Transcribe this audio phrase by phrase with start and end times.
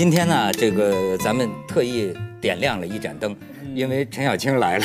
[0.00, 3.36] 今天呢，这个咱们特意点亮了一盏灯，
[3.74, 4.84] 因为陈小青来了，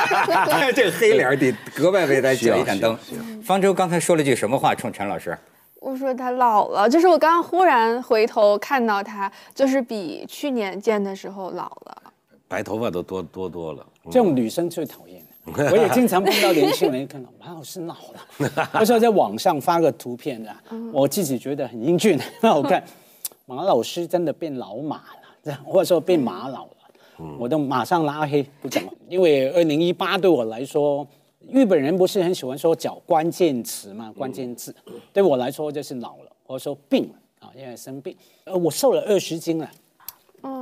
[0.74, 2.98] 这个黑脸得格外为他点一盏灯。
[3.42, 4.74] 方舟刚才说了句什么话？
[4.74, 5.36] 冲陈老师，
[5.78, 12.02] 我说他老了，就是我刚刚忽然回头看到他，就是比去年见的时候老了，
[12.48, 13.86] 白头发都多多多了。
[14.10, 15.22] 这种女生最讨厌。
[15.70, 17.94] 我也经常碰到年轻人，看到马老师老
[18.38, 20.50] 了，有时候在网上发个图片的，
[20.94, 22.82] 我自己觉得很英俊， 很好看。
[23.46, 26.72] 马老师真的变老马了，这样 或者说变马老了，
[27.38, 28.82] 我都马上拉黑不讲。
[29.08, 31.06] 因为二零一八对我来说，
[31.48, 34.74] 日本人不是很喜欢说讲关键词嘛，关键字
[35.12, 38.14] 对我来说就是老了，或者说病了啊，因为生病。
[38.44, 39.70] 呃，我瘦了二十斤了，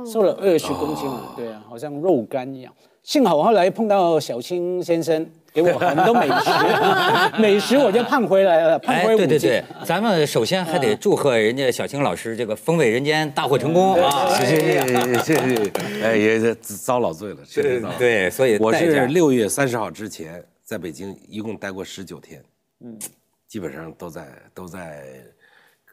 [0.05, 2.71] 瘦了二十公斤了，对啊，好像肉干一样。
[3.01, 6.51] 幸好后来碰到小青先生，给我很多美食，
[7.41, 9.27] 美食我就胖回来了，胖回五斤。
[9.29, 14.35] 对对对，咱们首先还得祝贺人家小青老师这个风味人间大获成功啊！
[14.37, 17.89] 谢谢谢谢谢谢，哎也遭老罪了， 确实遭。
[17.97, 22.43] 对，所以我是六月三十号之前在北京一共待过十九天，
[22.83, 22.99] 嗯，
[23.47, 25.05] 基本上都在都在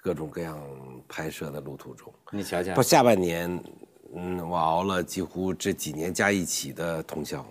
[0.03, 0.61] 各种各样
[1.09, 2.13] 拍摄的路途中。
[2.33, 3.63] 你瞧瞧，不下半年。
[4.15, 7.43] 嗯，我熬了几乎这几年加一起的通宵，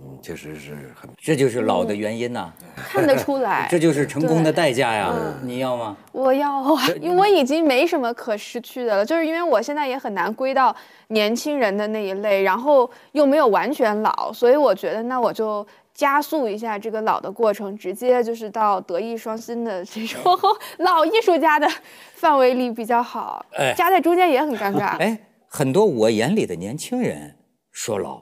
[0.00, 5.12] 嗯，确实是很，这就是老的原因呐，看得出来， 这就是成功的代价呀。
[5.42, 5.96] 你要吗？
[6.12, 10.74] 我要啊，因为我已经没什么可失去的了，就是因为我现在也很难归到
[11.08, 20.22] 年轻人的那一类，然后又没有完全老，所以我觉得那我就加速一下这个老的过程，直接就是到德艺双馨的这种
[20.78, 21.68] 老艺术家的
[22.14, 23.44] 范围里比较好，
[23.76, 24.96] 夹在中间也很尴尬。
[24.98, 25.18] 哎。
[25.50, 27.34] 很多我眼里的年轻人
[27.72, 28.20] 说老，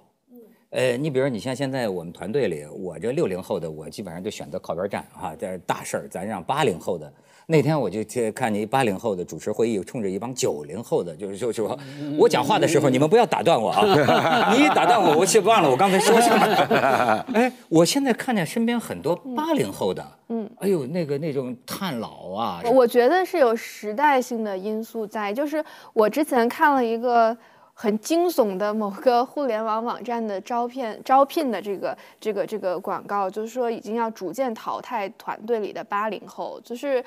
[0.76, 7.10] 呃，你比如你像现在我们团队里，我这六零后的，我基本上就选择靠边站啊，这大事儿咱让八零后的。
[7.47, 8.00] 那天我就
[8.32, 11.78] 看见一八零后的主持会议，冲着一帮九零后的，就是就说，
[12.19, 14.53] 我讲话的时候你们不要打断我啊！
[14.54, 16.44] 你一打断我，我就忘了我刚才说什么。
[17.32, 22.60] 哎，我现在看见身边很多八零后的，嗯，哎呦，那个那种叹老啊。
[22.70, 25.64] 我觉得是有时代性的因素在，就是
[25.94, 27.34] 我之前看了一个。
[27.78, 37.04] 很惊悚的某个互联网网站的招聘招聘的这个这个这个广告，就是说已经要逐渐淘汰团队里的八零后，就是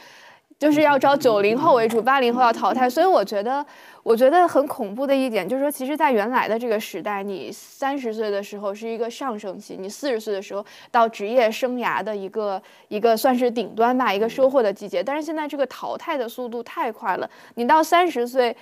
[0.59, 2.87] 就是要招九零后为主，八零后要淘汰。
[2.87, 3.65] 所以我觉得，
[4.03, 15.03] 我觉得很恐怖的一点就是说，其实，在原来的这个时代，你三十岁的时候是一个上升期，你四十岁的时候到职业生涯的一个一个算是顶端吧，一个收获的季节。
[15.03, 18.55] 但是现在这个淘汰的速度太快了，你到三十岁。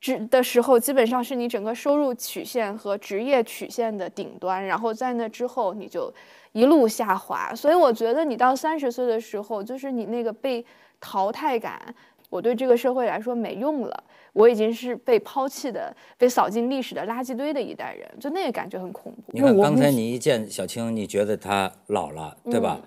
[0.00, 6.12] 职的时候，基本上是你整个收入曲线和职业曲线的顶端，然后在那之后你就
[6.52, 7.54] 一路下滑。
[7.54, 10.64] 所以我觉得你到三十岁的时候，就是你那个被
[10.98, 11.94] 淘汰感，
[12.30, 19.22] 我对这个社会来说没用了，我已经是被抛弃的、被扫进历史的垃圾堆的一代人，就那个感觉很恐怖。
[19.28, 22.80] 你看刚才你一见小青，你觉得她老了，对吧？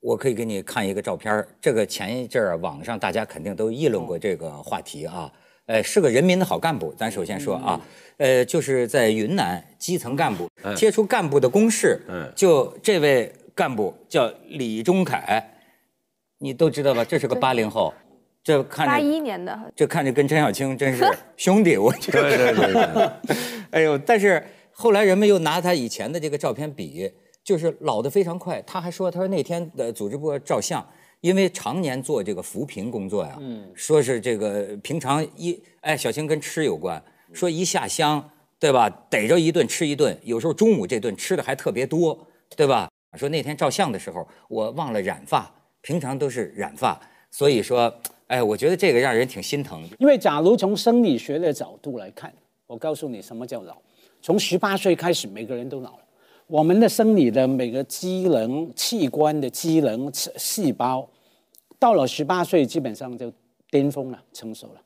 [0.00, 5.30] 我可以给你看一个照片，这个前一阵儿网上大家肯定都议论过这个话题啊。
[5.70, 6.92] 呃，是个人民的好干部。
[6.96, 7.80] 咱首先说啊，
[8.16, 12.00] 呃，就是在云南基层干部贴出干部的公示，
[12.34, 15.48] 就这位干部叫李忠凯，
[16.38, 17.04] 你都知道吧？
[17.04, 17.94] 这是个八零后，
[18.42, 22.36] 这看着八一年的，这看着跟陈小青真是 兄弟，我觉得。
[22.36, 23.36] 对对对。
[23.70, 27.08] 哎呦，但是后来人们又拿他以前的这个照片比，
[27.44, 28.60] 就是老的非常快。
[28.62, 30.84] 他还说，他说那天的组织部照相。
[31.20, 37.02] 因为常年做这个扶贫工作呀，嗯说是这个平常一哎，小青跟吃有关，
[37.32, 42.26] 说一下乡对吧，逮着一顿吃一顿，有时候中午这顿吃的还特别多，
[42.56, 42.90] 对吧？
[43.18, 45.52] 说那天照相的时候我忘了染发，
[45.82, 47.00] 平常都是染发，
[47.30, 47.92] 所以说
[48.28, 49.86] 哎，我觉得这个让人挺心疼。
[49.98, 52.32] 因为假如从生理学的角度来看，
[52.66, 53.76] 我告诉你什么叫老，
[54.22, 56.04] 从十八岁开始每个人都老了。
[56.50, 61.08] 我们的生理的每个机能、器官的机能、细胞，
[61.78, 63.32] 到了十八岁基本上就
[63.70, 64.80] 巅峰了、成熟了，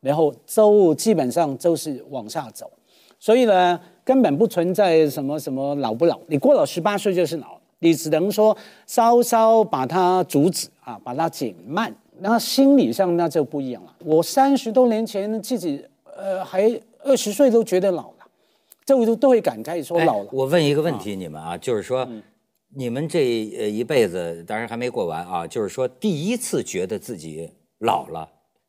[0.00, 2.70] 然后都基本上都是往下走，
[3.18, 8.56] 所以呢，根本不存在什么什么老不老，你过了十八岁就是老，你只能说
[8.86, 13.92] 稍稍把它阻止啊，把它减慢，那心理上那就不一样了。
[14.04, 15.84] 我三十多年前自己
[16.16, 18.12] 呃还二十岁都觉得老。
[18.88, 20.28] 这都都会感慨说老了。
[20.32, 22.08] 我问一个问题，你们啊，就是说，
[22.74, 23.18] 你们这
[23.58, 28.26] 呃一辈子，当然还没过完啊，就是说，第一次觉得自己老了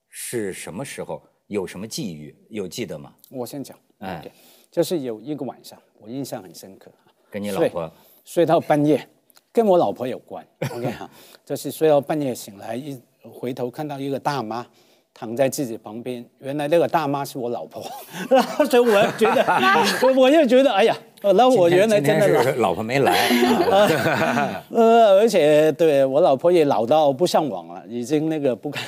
[0.09, 1.21] 是什么时候？
[1.47, 2.35] 有什么际遇？
[2.49, 3.15] 有记得吗？
[3.29, 4.29] 我先讲，哎，
[4.69, 6.91] 就是有一个晚上，我印象很深刻
[7.31, 7.89] 跟你老婆
[8.25, 9.07] 睡到半夜，
[9.53, 10.45] 跟我老婆有关。
[10.69, 11.09] OK 哈，
[11.45, 14.67] 就是睡到半夜醒来，一回头看到一个大妈。
[15.19, 17.83] 躺在自己旁边，原来那个大妈是我老婆，
[18.31, 19.43] 然后所以我觉得，
[20.15, 23.11] 我就觉得哎呀，然后我原来真的是老婆没来，
[23.69, 28.85] 啊 呃，而且对我老婆也老到不上网了，已经那个不看，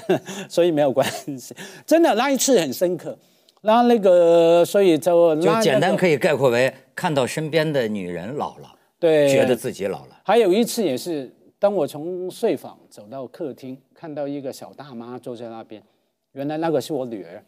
[0.47, 1.05] 所以没有关
[1.37, 1.53] 系。
[1.85, 3.17] 真的那一次很深刻，
[3.63, 10.21] 那那个所以就就简单可以以概括为看到身边的女人老了，对，觉得自己老了。
[10.23, 11.29] 还有一次也是，
[11.59, 15.83] 当我从睡房走到客厅，看到一个小大妈坐在那边，
[16.33, 17.43] 原来那个是我女儿。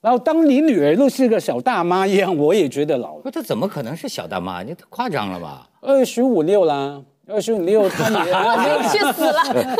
[0.00, 3.22] 然后当你女儿都是个小大妈一样，我也觉得老了。
[3.22, 4.62] 不，这怎么可能是小大妈？
[4.62, 5.68] 你太夸张了吧？
[5.80, 9.76] 二十五六啦，二十五六，她 也可以去死了，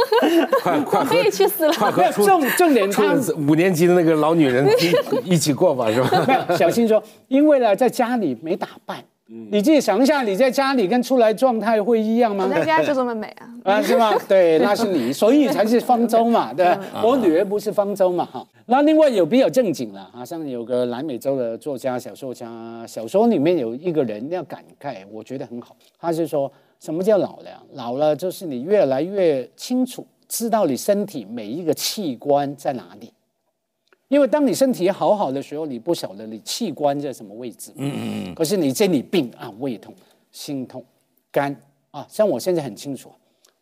[0.61, 1.73] 快快和可以去死了。
[1.75, 4.69] 快和初重重点初她五年级的那个老女人
[5.25, 6.25] 一 一起过吧，是吧？
[6.27, 12.45] 没有，小新说，因为呢，在家里没打扮，你自己想一下，你在家里跟出来状态会一样吗？
[12.45, 13.47] 我在家就这么美啊！
[13.63, 14.15] 啊，是吗？
[14.27, 17.03] 对，那是你，所以才是方舟嘛，对吧？
[17.05, 18.47] 我女儿不是方舟嘛，哈。
[18.65, 25.77] 那另外有比较正经了，好像有个南美洲的作家、小说家，小说里面有一个人要感慨，我觉得很好。
[26.01, 27.63] 他是说什么叫老了？
[27.75, 33.13] 老了就是你越来越清楚知道你身体每一个器官在哪里。
[34.09, 37.71] 因为当你身体好好的时候，你不晓得你器官在什么位置。
[37.77, 38.35] 嗯嗯嗯。
[38.35, 39.95] 可是你这里病啊，胃痛、
[40.33, 40.85] 心痛、
[41.31, 41.55] 肝
[41.91, 43.11] 啊，像我现在很清楚，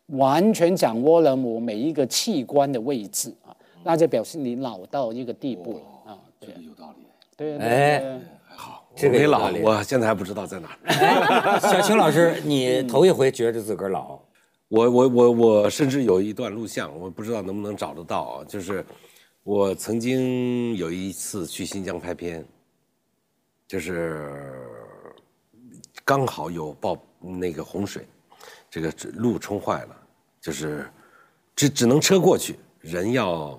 [0.07, 6.17] 完全掌握了我每一个器官的位置啊，那就表示你老到一个地步了啊。
[6.39, 7.05] 对，有道理。
[7.35, 8.83] 对对哎好。
[8.95, 11.59] 这个没老有道理，我现在还不知道在哪儿。
[11.61, 14.17] 小青老师，你头一回觉得自个儿老，
[14.69, 18.45] 我我我我甚至有一段录像，我不知道能不能找得到啊。
[18.47, 18.83] 就是
[19.47, 22.45] 我曾经有一次去新疆拍片，
[23.65, 24.53] 就是
[26.03, 28.05] 刚好有暴那个洪水，
[28.69, 29.97] 这个路冲坏了，
[30.41, 30.85] 就是
[31.55, 33.57] 只只能车过去，人要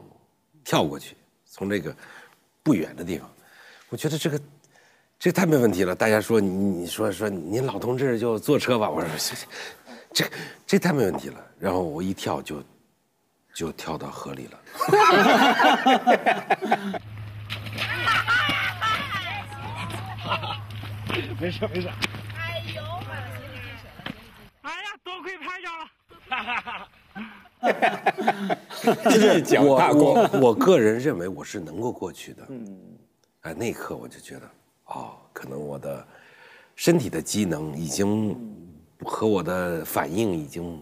[0.62, 1.96] 跳过去，从这个
[2.62, 3.26] 不远的地方。
[3.88, 4.38] 我觉得这个
[5.19, 5.94] 这太没问题了。
[5.94, 9.08] 大家说你你说说您老同志就坐车吧，我说
[10.12, 10.31] 这这
[10.67, 11.46] 这太没问题了。
[11.58, 12.62] 然后我一跳就
[13.58, 14.60] 就跳到河里了。
[21.40, 21.88] 没事没事
[22.37, 22.82] 哎呦！
[24.62, 25.84] 哎呀，多亏拍着了。
[29.37, 30.14] 一脚大我功。
[30.14, 32.46] 我我个人认为我是能够过去的。
[32.50, 32.78] 嗯，
[33.40, 34.49] 哎，那一刻我就觉得，
[34.84, 36.06] 哦，可能我的
[36.76, 38.38] 身体的机能已经
[39.05, 40.81] 和我的反应已经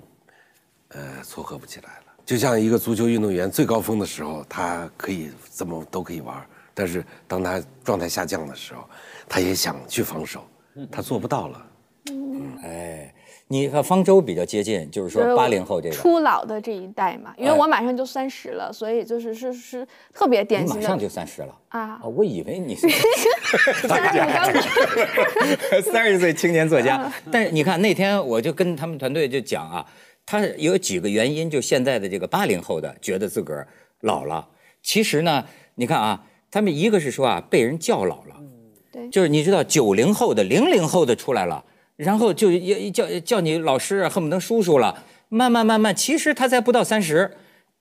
[0.88, 2.06] 呃撮合不起来了。
[2.26, 6.34] 就像一个足球运动员最高峰的时候，他可以怎么都可以玩，
[6.75, 8.82] 但是当他状态下降的时候，
[9.28, 10.44] 他也想去防守，
[10.90, 11.67] 他做不到了。
[12.64, 13.12] 哎，
[13.46, 22.00] 你和方舟比较接近，就是说八零后这个，初老的这一代嘛，因为哎我马上就三十了，所以就是是是特别典型马上就三十了啊啊！
[22.04, 22.88] 我以为你是
[23.87, 24.26] 三十五
[25.71, 29.87] 刚三十岁青年作家，但是你看那天我就跟他们团队就讲啊，
[30.26, 33.68] 他有几个原因，就现在的这个八零后的觉得自个儿
[34.00, 34.49] 老了，
[34.83, 38.35] 其实呢，你看啊，他们一个是说啊被人叫老了，
[38.92, 41.64] 对就是你知道九零后的、零零后的出来了，
[41.95, 47.37] 然后就要叫叫你老师啊，恨不得叔叔了，慢慢慢慢，其实他才不到三十，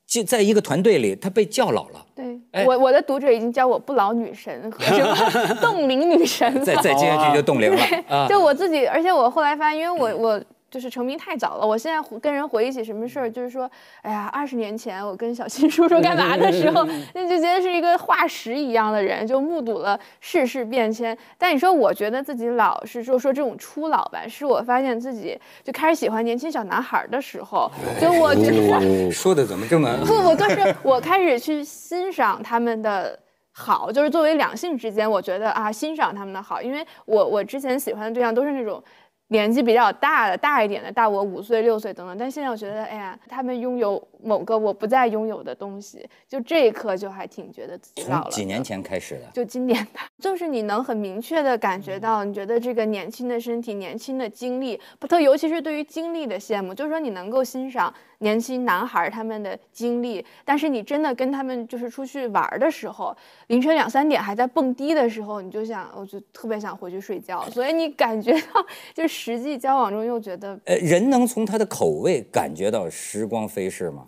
[0.05, 2.05] 就在一个团队里，他被叫老了。
[2.15, 8.27] 对哎我我的读者已经叫我不老女神和什么 冻龄女神了，再再接下去就冻龄了啊！
[8.29, 10.43] 就我自己，而且我后来发现，因为我我
[10.75, 21.17] 就是成名太早了，我现在回跟人回忆起什么事儿，就是说，哎呀，二十年前我跟小新叔叔干嘛的时候， 那就觉得是一个化石一样的人，就目睹了世事变迁。
[21.37, 29.09] 但你说，我觉得自己老是就说这种初老吧，是我发现自己就开始喜欢年轻小男孩儿的时候，就我觉得。
[29.09, 33.17] 说的怎么这么不，我就是 我开始去欣赏他们的
[33.53, 38.83] 好，就是作为两性之间，我觉得啊，欣赏他们的好，因为我我之前喜欢的对象都是那种。
[39.29, 42.15] 年纪比较大的，大一点的，大我五岁、六岁等等。
[42.17, 48.23] 但现在我觉得，哎呀，他们拥有某个我不再拥有的东西，就这一刻就还挺觉得自己老了。
[48.23, 49.25] 从几年前开始的？
[49.33, 63.15] 就今年的，就是你能很明确的感觉到，你觉得这个年轻的身体、年轻的经历，不特尤其是对于经历的羡慕，就是说你能够欣赏年轻男孩儿他们的经历，但是你真的跟他们就是出去玩儿的时候，
[63.47, 67.43] 凌晨两三点还在蹦迪的时候，你就想，我就特别想回去睡觉。
[67.49, 74.07] 所以你感觉到，就实际交往中又觉得呃，人能从他的口味感觉到时光飞逝吗？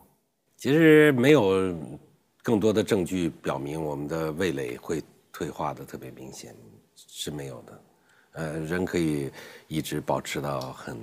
[0.58, 1.76] 其实没有
[2.44, 6.56] 更多的证据表明我们的味蕾会退化的特别明显，
[6.96, 7.82] 是没有的。
[8.34, 9.32] 呃，人可以
[9.68, 10.98] 一直保持到很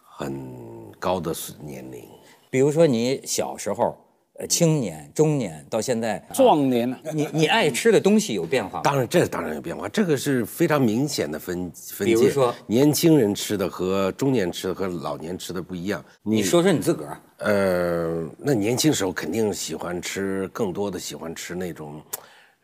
[0.00, 2.04] 很高的年龄。
[2.50, 3.96] 比如说你小时候，
[4.38, 6.96] 呃青年、中年到现在，啊壮年了。
[7.12, 8.82] 你你爱吃的东西有变化吗？
[8.84, 12.14] 当然，这当然有变化，这个是非常明显的分分界。
[12.14, 16.04] 比如说年轻人吃的和中年吃的和老年吃的不一样。
[16.22, 22.00] 你说说你自个儿，呃，那年轻时候肯定喜欢吃，更多的喜欢吃那种，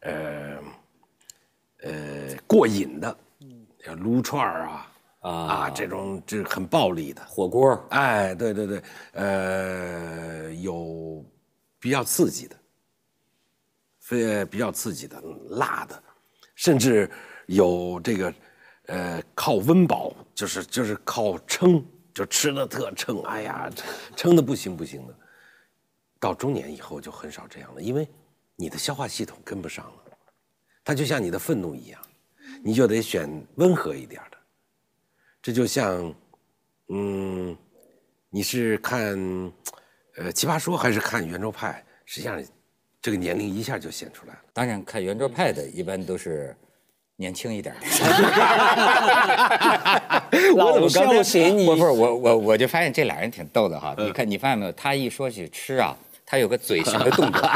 [0.02, 0.56] 呃，
[1.82, 1.92] 呃，
[2.46, 3.16] 过瘾的，
[3.84, 4.86] 像撸串儿啊
[5.28, 7.20] 啊这种这很暴力的。
[7.26, 8.82] 火锅，哎，对对对，
[9.14, 11.24] 呃，有
[11.84, 12.56] 比较刺激的，
[14.00, 16.02] 非比较刺激的，辣的，
[16.54, 17.10] 甚至
[17.44, 18.34] 有这个，
[18.86, 23.70] 呃，靠温饱，就是就是靠撑，就吃的特撑，哎呀，
[24.16, 25.14] 撑的不行不行的。
[26.18, 28.08] 到中年以后就很少这样了，因为
[28.56, 30.16] 你的消化系统跟不上了，
[30.82, 32.00] 它就像你的愤怒一样，
[32.62, 34.38] 你就得选温和一点的。
[35.42, 36.14] 这就像，
[36.88, 37.54] 嗯，
[38.30, 39.52] 你是看
[40.16, 41.82] 呃《奇葩说》还是看圆桌派？
[42.04, 42.40] 实际上，
[43.02, 44.40] 这个年龄一下就显出来了。
[44.52, 46.54] 当然看圆桌派的一般都是
[47.16, 47.86] 年轻一点的。
[50.56, 53.94] 老少咸宜不不是我我我就发现这俩人挺逗的哈。
[53.98, 54.72] 你看你发现没有？
[54.72, 57.42] 他一说起吃啊，他有个嘴型的动作，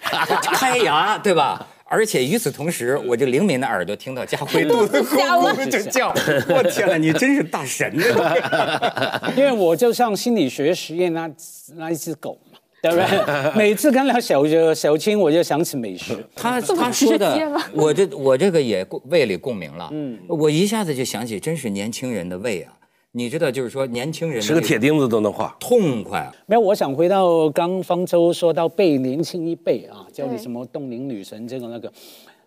[0.54, 1.66] 开牙对吧？
[1.88, 6.08] 而且与此同时，我就灵敏的耳朵听到家辉肚子咕咕就叫，
[6.52, 7.88] 我天哪，你真是大神
[8.18, 9.32] 啊！
[9.36, 11.30] 因为我就像心理学实验那
[11.76, 13.06] 那一只狗嘛，对不对？
[13.56, 16.16] 每次看到小小青，我就想起美食。
[16.34, 19.88] 他他说的，我这我这个也胃里共鸣了。
[19.92, 22.72] 嗯，我一下子就想起，真是年轻人的胃啊！
[23.16, 25.56] 你知道，就是说年轻人的吃个铁钉子都能化。
[25.58, 31.90] 痛快啊，没有，我想回到刚方舟说到被年轻一辈啊，叫你什么冻龄女神这个那个，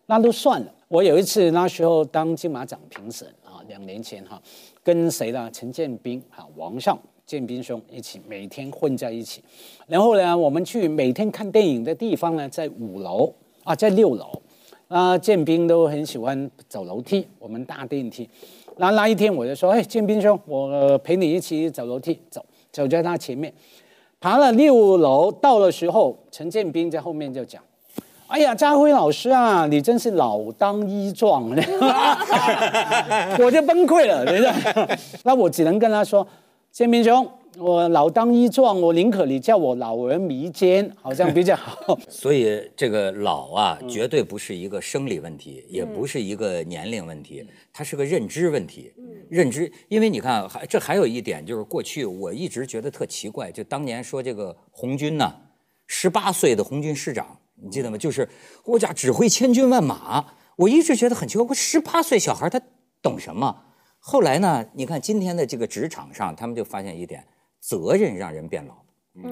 [0.06, 0.72] 那都算了。
[0.88, 4.40] 我有一次那时候当金马奖评审啊，两年前哈，
[4.84, 5.50] 跟谁呢？
[5.52, 6.96] 陈建斌哈，王上
[7.26, 9.44] 建斌兄一起每天混在一起。
[9.88, 13.34] 然后呢，我们去每天看电影的地方呢，在五楼
[13.64, 14.40] 啊，在六楼。
[14.88, 18.28] 啊，建斌都很喜欢走楼梯，我们搭电梯。
[18.80, 23.54] 那那一天我就说，哎，建斌兄，我呃陪你一起走楼梯，走，走在他前面。
[24.22, 27.62] 爬了六楼，到的时候，陈建斌在后面就讲
[28.28, 31.50] ：“哎呀，家辉老师啊，你真是老当益壮。
[33.40, 34.54] ”我就崩溃了，等一下，
[35.24, 36.26] 那我只能跟他说
[36.72, 37.26] ：“建斌兄，
[37.60, 41.98] 我老当益壮，我宁可你叫我老而弥坚，好像比较好。
[42.08, 48.94] 所以这个老啊，绝对不是一个生理问题，也不是一个年龄问题，它是个认知问题。
[49.30, 55.36] 认知，因为你看，还这还有一点就是，过去我一直觉得特奇怪，就当年说这个红军呢，
[55.86, 57.98] 十八岁的红军师长，你记得吗？
[57.98, 58.28] 就是
[58.64, 62.62] 国家指挥千军万马，我一直觉得很奇怪，我十八岁小孩他
[63.02, 63.64] 懂什么？
[64.00, 67.24] 后来呢，你看今天的这个职场上，他们就发现一点，
[67.60, 68.74] 责任让人变老。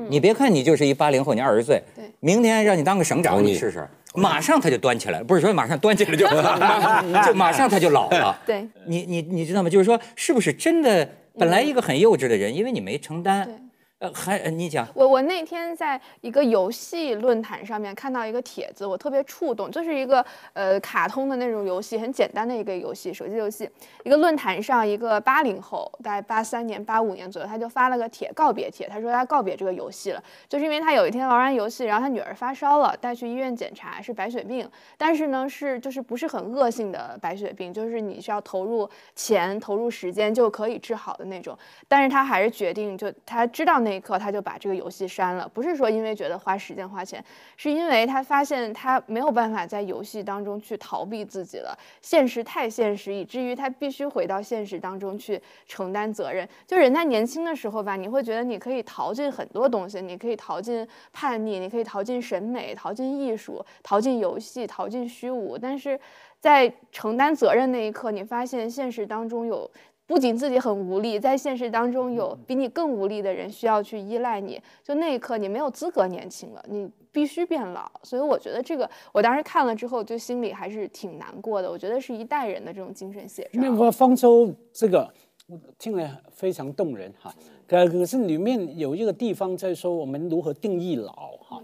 [0.09, 8.37] 你别看你就是一八零后，你二十岁对，明天让你当个省长，你试试，马上他就端起来了，不是说马上端起来就 就马上他就老了。
[8.45, 9.69] 对，你你你知道吗？
[9.69, 11.07] 就是说，是不是真的？
[11.39, 13.53] 本来一个很幼稚的人，因为你没承担对，
[13.99, 20.23] 呃，还你讲，我我那天在一个游戏论坛上面看到一个帖子，我特别触动，就是一个
[20.53, 23.67] 呃卡通的那种游戏，很简单的一个游戏，手机游戏。
[24.03, 41.57] 一个论坛上，一个八零后，大概八三年、八五年左右，他就发了个帖告别帖，他说他告别这个游戏了，就是因为他有一天玩完游戏，然后他女儿发烧了，带去医院检查是白血病，但是呢是就是不是很恶性的白血病，就是你需要投入钱、投入时间就可以治好的那种。
[41.87, 47.23] 但是他还是决定，就他知道那一刻他就把这个游戏删了，不是说因为觉得花时间花钱，
[47.55, 56.45] 是因为他发现他没有办法在游戏当中去逃避自己了，现实太现实，以至于他必须回到现实当中去承担责任。
[56.65, 65.97] 就人在年轻的时候吧，你会觉得你可以逃进很多东西，你可以逃进叛逆，你可以逃进审美，逃进艺术，逃进游戏，逃进虚无，但是
[66.41, 69.69] 在承担责任那一刻，你发现现实当中有。
[70.07, 77.91] 不仅自己很无力，在现实当中有比你更无力的人需要去依赖你，就那一刻你没有资格年轻了，你必须变老。
[78.03, 81.69] 所以我觉得这个，我当时看了之后，就心里还是挺难过的。
[81.69, 83.59] 我觉得是一代人的这种精神写照。
[83.61, 85.11] 那个方舟这个
[85.47, 87.33] 我听了非常动人哈，
[87.67, 91.11] 可可是里面有一个地方在说我们如何定义老
[91.41, 91.61] 哈，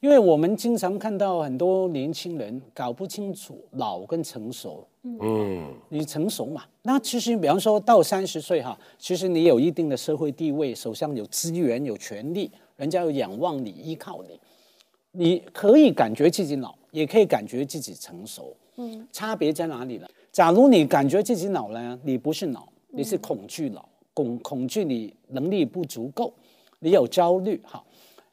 [0.00, 4.88] 因为我们经常看到很多年轻人搞不清楚老跟成熟。
[5.04, 6.64] 嗯，你成熟嘛？
[6.82, 14.40] 那其实，比方说到三十岁哈，其实你有一定的社会地位，手上有资源、有权利，人家有仰望你、依靠你，
[15.10, 18.56] 你可以感觉自己老，也可以感觉自己成熟。
[18.76, 20.06] 嗯，差别在哪里呢？
[20.30, 26.32] 假如你感觉自己老了，你不是老，嗯你是恐惧老，恐恐惧你能力不足够，
[26.78, 27.82] 你有焦虑哈。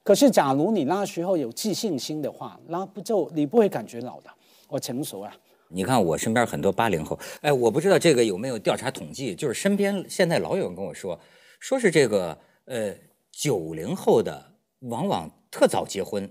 [0.04, 4.30] 可是假如你那时候有自信心的话，那不就你不会感觉老的，
[4.68, 5.32] 我成熟了。
[5.72, 11.20] 你看我身边很多八零后，哎，我不知道这个有没有调查统计，就是身边现在老有人跟我说，
[11.60, 12.94] 说是这个呃
[13.32, 16.30] 九零后的往往特早结婚，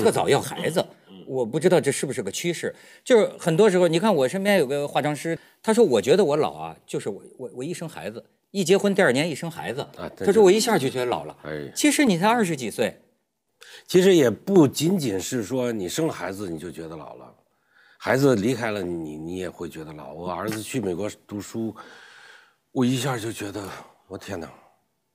[0.00, 0.84] 特早要孩子。
[1.26, 11.36] 我不知道这是不是个趋势，就是很多时候，你看我身边有个化妆师，他说我觉得我老啊，就是我我我一生孩子，一结婚第二年一生孩子，啊他说我一下就觉得老了。
[11.42, 13.02] 哎，其实你才二十几岁，
[13.86, 17.34] 其实也不仅仅是说你生了孩子你就觉得老了，
[18.00, 20.12] 孩子离开了你，你也会觉得老。
[20.12, 21.74] 我儿子去美国读书，
[22.70, 23.60] 我一下就觉得，
[24.06, 24.48] 我天哪，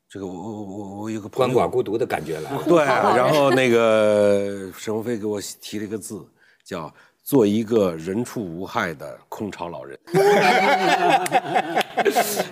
[0.09, 2.61] 这个我我我我有个朋寡孤独的感觉来了。
[2.67, 6.27] 对，然后那个沈鸿飞给我提了一个字，
[6.65, 9.97] 叫做一个人畜无害的空巢老人。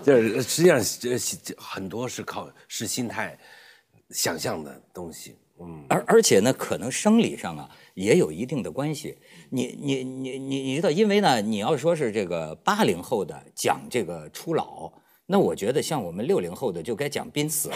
[0.01, 3.37] 就是实际上这这很多是靠是心态
[4.11, 5.37] 想象的东西。
[5.59, 9.17] 嗯，而而且呢，可能生理上啊也有一定的关系。
[9.53, 14.91] 你你你你你知道，因为呢，你要说是这个八零后的讲这个初老，
[15.25, 17.75] 那我觉得像我们六零后的就该讲濒死了，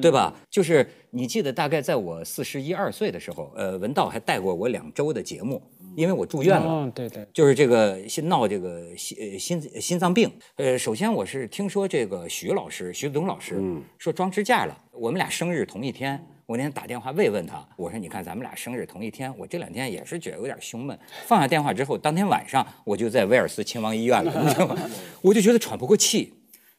[0.00, 0.32] 对吧？
[0.48, 5.60] 就是你记得大概在我四十一二岁的时候，呃，文道还带过我两周的节目，
[5.96, 6.66] 因为我住院了。
[6.66, 13.60] 哦，对对，就是这个心闹这个心呃心心脏病，呃，首先我是听说这个徐老师徐子东老师，
[13.98, 24.76] 说装支架了，我们俩生日同一天，我那天打电话慰问他，我说你看咱们俩生日同一天，我这两天也是觉得有点胸闷，放下电话之后，当天晚上我就在威尔斯亲王医院了，你知道吗？
[25.22, 26.34] 我就觉得喘不过气，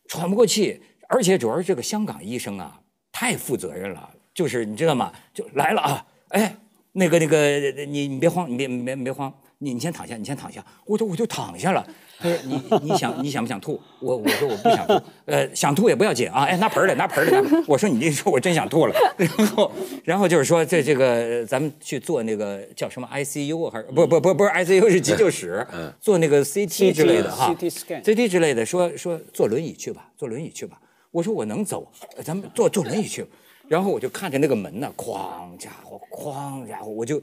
[0.08, 5.14] 喘不过气，而且主要是这个香港医生啊太负责任了，就是你知道吗？
[5.34, 6.56] 就来了啊，哎，
[6.92, 9.34] 那个那个你你别慌，你别别别慌。
[9.64, 11.86] 你你先躺下，你先躺下，我就我就躺下了。
[12.20, 13.80] 他说你你想你想不想吐？
[14.00, 17.42] 我我说我不想吐，呃想吐也不要紧啊，哎拿盆儿来拿盆儿来。
[17.42, 19.72] 拿我说你这说我真想吐了，然后
[20.04, 25.66] 然后就是说这这个呃咱们去做那个叫什么 ICU 还是不不不不是 ICU 是急救室，
[26.00, 30.80] 做那个 CT 之类的哈 CT 之类的，说说坐轮椅去吧，坐轮椅去吧。
[31.12, 33.26] 我说我能走，呃咱们坐坐轮椅去。
[33.70, 37.22] 然后我就看着那个门呢，哐家伙，哐家伙，我就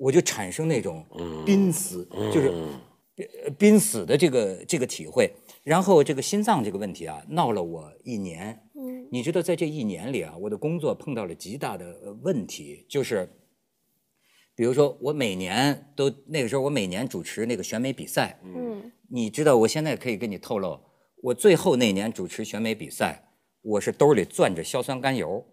[0.00, 1.04] 我就产生那种
[1.44, 2.48] 濒死，就是
[3.44, 5.30] 呃濒死的这个这个体会。
[5.62, 8.58] 然后这个心脏这个问题啊，闹了我一年。
[9.12, 13.28] 你知道，在这一年里啊，我的工作碰到了极大的呃问题，就是，
[14.54, 20.80] 比如说我每年都那个时候，我每年主持那个选美比赛，嗯，你知道，我现在可以跟你透露，
[21.24, 25.44] 我最后那年主持选美比赛，我是兜里攥着硝酸甘油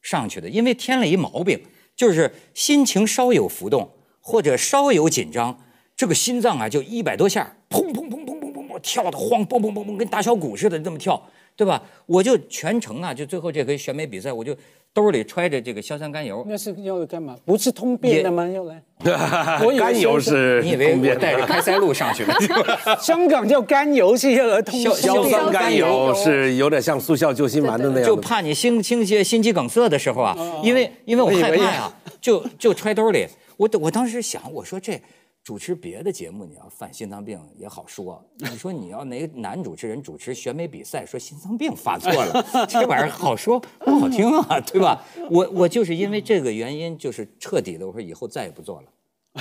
[0.00, 1.60] 上去的，因为添了一毛病，
[1.94, 5.58] 就是心情稍有浮动或者稍有紧张，
[5.96, 11.82] 这个心脏啊就一百多下，砰砰砰砰砰砰砰跳的慌，砰砰砰砰，跟打小鼓似的这么跳，对吧？
[12.06, 14.56] 我就全程啊，就最后这回选美比赛，我就
[14.94, 17.36] 兜里揣着这个硝酸甘油，那是要干嘛？
[17.44, 18.46] 不是通便的吗？
[18.48, 18.82] 要来？
[19.64, 22.34] 我以为甘油是你以为通便我带着开塞露上去的？
[23.00, 28.04] 香港叫甘油是要来通硝硝酸甘油是有点像速效救心丸的那样。
[28.06, 33.26] 就怕你心心些心肌梗塞的时候啊，因为因为我害怕呀，就就揣兜里。
[33.56, 35.00] 我我当时想，我说这
[35.44, 45.04] 主持别的节目你要犯心脏病也好说，你说你要哪个男主持人主持选美比赛说心脏病发作了，这玩意儿好说不好听啊，对吧？
[45.30, 48.88] 我我就是因为这个原因，就是彻底的，我说以后再也不做了，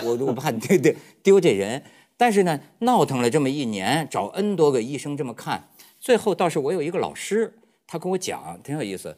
[0.04, 1.84] 我我怕丢丢丢这人。
[2.18, 9.18] 但是呢，闹腾了这么一年，找 N 多个医生这么看，最后倒是我有一个老师，他跟我讲挺有意思。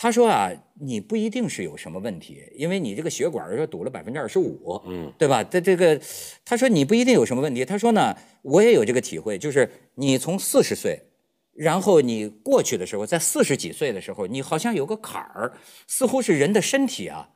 [0.00, 0.48] 他说啊，
[0.80, 5.42] 你不一定是有什么问题，因为你这个血管说堵了百分之二十五，嗯，对吧？
[5.42, 6.00] 这这个，
[6.44, 7.64] 他说你不一定有什么问题。
[7.64, 11.00] 他说呢，我也有这个体会，就是你从四十岁，
[11.52, 15.54] 然后你过去的时候，在四十几岁的时候，你好像有个坎儿，
[15.88, 17.30] 似乎是人的身体啊，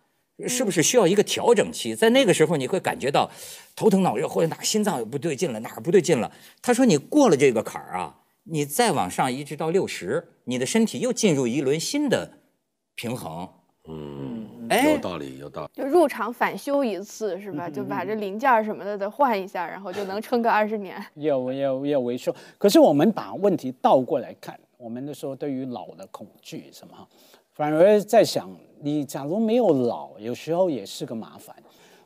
[0.47, 1.97] 是不是需要一个调整期？
[1.97, 3.29] 在那个时候，你会感觉到
[3.75, 6.31] 头疼脑热，或者哪儿心脏不对劲了，哪儿不对劲了。
[6.63, 12.39] 他说你过了这个坎儿啊，你再往上一直到六十，你的身体又进入一轮新的
[13.03, 13.49] 平衡。
[13.89, 15.71] 嗯，哎有道理，有道理。
[15.75, 17.69] 就入场返修一次是吧？
[17.69, 21.05] 就把这零件什么的都换一下，然后就能撑个二十年。
[21.17, 22.33] 要要要维修。
[22.59, 26.95] 可是我们把问题倒过来看，我们的说对于老的恐惧什么，
[27.51, 28.49] 反而在想，
[28.81, 31.57] 你假如没有老，有时候也是个麻烦。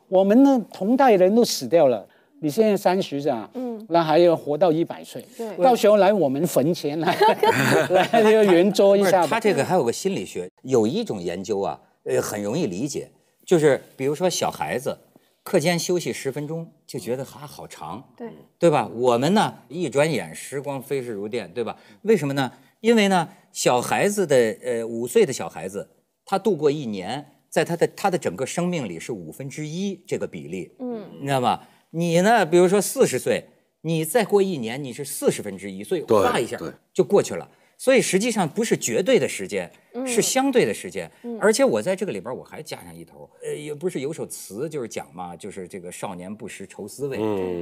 [0.07, 2.07] 我们呢，同代人都死掉了。
[2.41, 7.15] 你现在三十啊，嗯，那还要活到一百岁，对到时候来我们坟前来
[7.89, 9.27] 来这个圆桌一下吧。
[9.27, 13.09] 他这个还有个心理学，有一种研究啊，呃，很容易理解，
[13.45, 14.97] 就是比如说小孩子
[15.43, 18.87] 课间休息十分钟就觉得还好长，对，对吧？
[18.93, 21.75] 我们呢，一转眼时光飞逝如电，对吧？
[22.03, 22.51] 为什么呢？
[22.81, 25.89] 因为呢，小孩子的呃五岁的小孩子，
[26.23, 31.61] 他度过一年，在他的他的整个生命里是五分之一这个比例，嗯，你知道吗？
[31.97, 33.43] 你呢，比如说四十岁，
[33.81, 36.55] 你再过一年你是四十分之一，所以对哗一下
[36.93, 37.49] 就过去了。
[37.75, 39.71] 所以实际上不是绝对的时间，
[40.05, 41.09] 是相对的时间。
[41.41, 47.17] 而且我在这个里边我还加上一头，呃，也不是有首词就是讲嘛，就是这个少年不识愁滋味，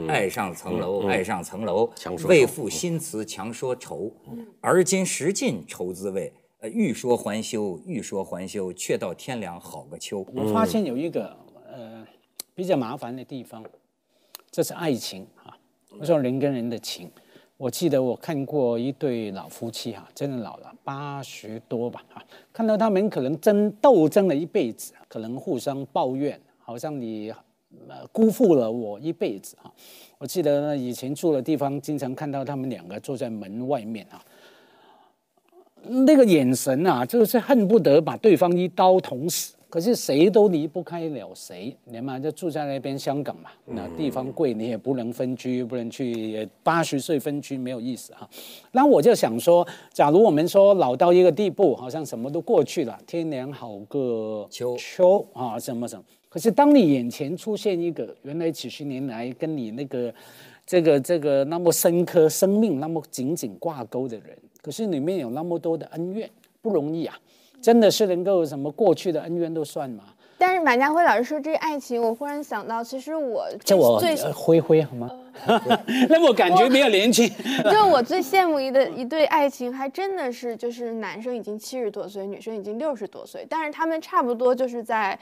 [0.10, 4.12] 爱上层楼，爱上层楼强，说为赋新词强说愁。
[4.60, 10.26] 而今识尽愁滋味，呃，欲说还休，欲说还休，却道天凉好个秋。
[10.34, 11.38] 我发现有一个
[11.70, 12.06] 呃
[12.54, 13.64] 比较麻烦的地方，
[14.56, 15.52] 这是爱情啊。
[16.00, 17.12] 我说人跟人的情，
[17.58, 27.34] 我记得我看过一对老夫妻哈、真的老了，八十多吧哈、看到他们可能争斗争了一辈子，可能互相抱怨，好像你
[27.90, 29.70] 呃辜负了我一辈子哈、
[30.18, 34.24] 我记得呢以前住的地方，经常看到他们两个坐在门外面啊，
[35.84, 39.54] 那个眼神啊，就是恨不得把对方一刀捅死。
[39.70, 48.30] 可是谁都离不开了谁，你嘛就住在那边香港嘛，那地方贵，你也不能分居，不能去八十岁分居没有意思哈。
[48.72, 56.04] 那我就想说，假如我们说老到一个地步，好像什么都过去了，天凉好个秋秋啊，什么什么。
[56.30, 60.14] 可是当你眼前出现一个原来几十年来跟你那个
[60.66, 66.30] 这个这个那么深刻、生命那么紧紧挂钩的人，可是里面有那么多的恩怨，
[66.62, 67.18] 不容易啊！
[67.66, 70.04] 真的是能够什么过去的恩怨都算吗？
[70.38, 75.10] 但是马家辉老师说这爱情，我忽然想到，其实我叫我最呃灰灰好吗？
[76.08, 77.28] 那我感觉比较年轻。
[77.72, 85.18] 就我最羡慕一的一对爱情，还真的是就是男生已经七十多岁，女生已经六十多岁，但是他们差不多就是在。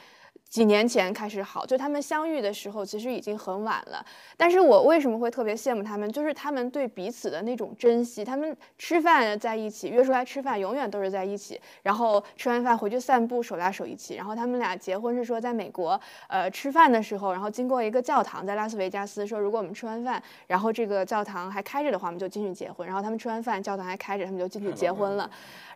[0.53, 4.05] 几年前开始好，就他们相遇的时候，其实已经很晚了。
[4.37, 6.07] 但是我为什么会特别羡慕他们？
[6.11, 8.23] 就是他们对彼此的那种珍惜。
[8.23, 11.59] 他们吃饭在一起，约出来吃饭，永远都是在一起。
[11.81, 14.13] 然后吃完饭回去散步，手拉手一起。
[14.13, 22.85] 然后他们俩结婚是说在美国，呃，吃饭的时候，然后经过一个教堂，在拉斯维加斯，说如果我们吃完饭，然后这个教堂还开着的话，我们就进去结婚。
[22.85, 25.27] 然后他们吃完饭，教堂还开着，他们就进去结婚了。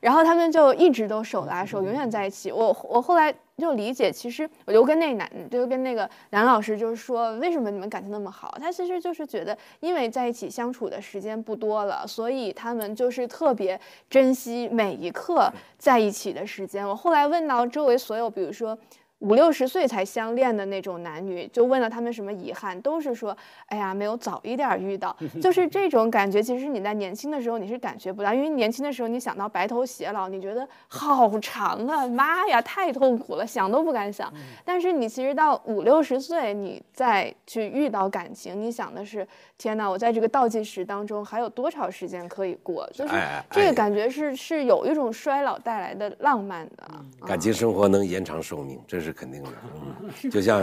[0.02, 2.52] 然后他们就一直都手拉手，永远在一起。
[2.52, 8.56] 我我后来就理解，其实我就跟那男，就跟那个男老师就是说，为什么你们感情那么好？
[8.62, 16.88] 他其实就是觉得，因为在一起相处的时间不多了，所以他们就是特别珍惜每一刻在一起的时间。
[16.88, 18.78] 我后来问到周围所有，比如说。
[19.20, 26.42] 五六十岁才相恋的那种男女，就问了他们什么遗憾，都是说，哎呀，没有早一点遇到，就是 这种感觉。
[26.42, 34.32] 其实你在年轻的时候你是感觉不到，因为年轻的时候你想到白头偕老，你觉得好长啊，妈呀，太痛苦了，想都不敢想。
[34.64, 39.28] 但是你其实到五六十岁，你再去遇到感情，你想的是，
[39.58, 42.88] 天哪，我在这个倒计时当中还有多少时间可以过？
[42.94, 43.14] 就是
[43.50, 46.88] 这个哎感觉是是有一种衰老带来的浪漫的。
[47.26, 49.50] 感情生活能延长寿命，这是肯定的。
[49.76, 50.62] 嗯，就像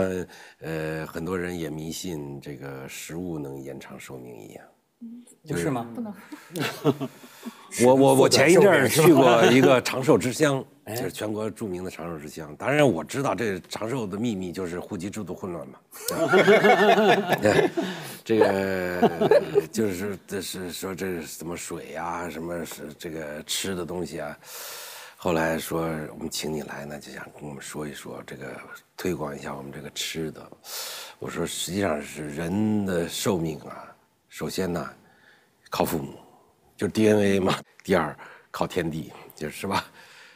[0.59, 4.65] 呃，很多人也迷信这个食物能延长寿命一样。
[5.43, 5.85] 就是吗？
[7.83, 12.55] 我我我前一阵儿去过一个长寿之乡， 哎就是全国著名的长寿之乡。
[12.55, 15.77] 当然我知道这长寿的秘密就是户籍制度混乱嘛。
[18.23, 24.35] 这个就是这是说这是什么水呀、什么是这个吃的东西啊。
[25.25, 25.81] 后来说
[26.13, 28.45] 我们请你来呢，就想跟我们说一说这个，
[28.95, 30.51] 推广一下我们这个吃的。
[31.17, 33.91] 我说实际上是人的寿命啊，
[34.29, 34.87] 首先呢
[35.67, 36.13] 靠父母，
[36.77, 37.57] 就是 DNA 嘛。
[37.83, 38.15] 第二
[38.51, 39.83] 靠天地，就是吧？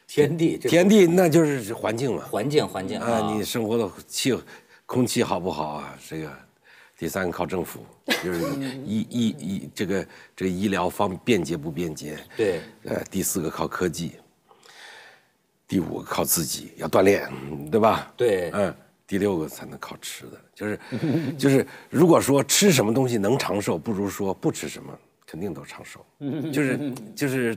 [0.08, 2.26] 天地，天地那就是环境嘛。
[2.26, 4.36] 环境环境啊，你生活的气
[4.88, 5.96] 空气好不好啊？
[6.10, 6.32] 这个，
[6.98, 7.86] 第三个靠政府，
[8.26, 8.42] 就是
[8.84, 12.18] 医医医这个这个医疗方便捷不便捷？
[12.36, 14.14] 对，呃，第四个靠科技，
[15.70, 17.32] 第五个靠自己要锻炼，
[17.70, 18.12] 对吧？
[18.18, 18.50] 对。
[18.54, 20.80] 嗯，第六个才能靠吃的，就是
[21.38, 24.92] 就是如果说吃什么东西能长寿，不如说不吃什么
[25.26, 26.04] 肯定都长寿，
[26.52, 27.56] 就是就是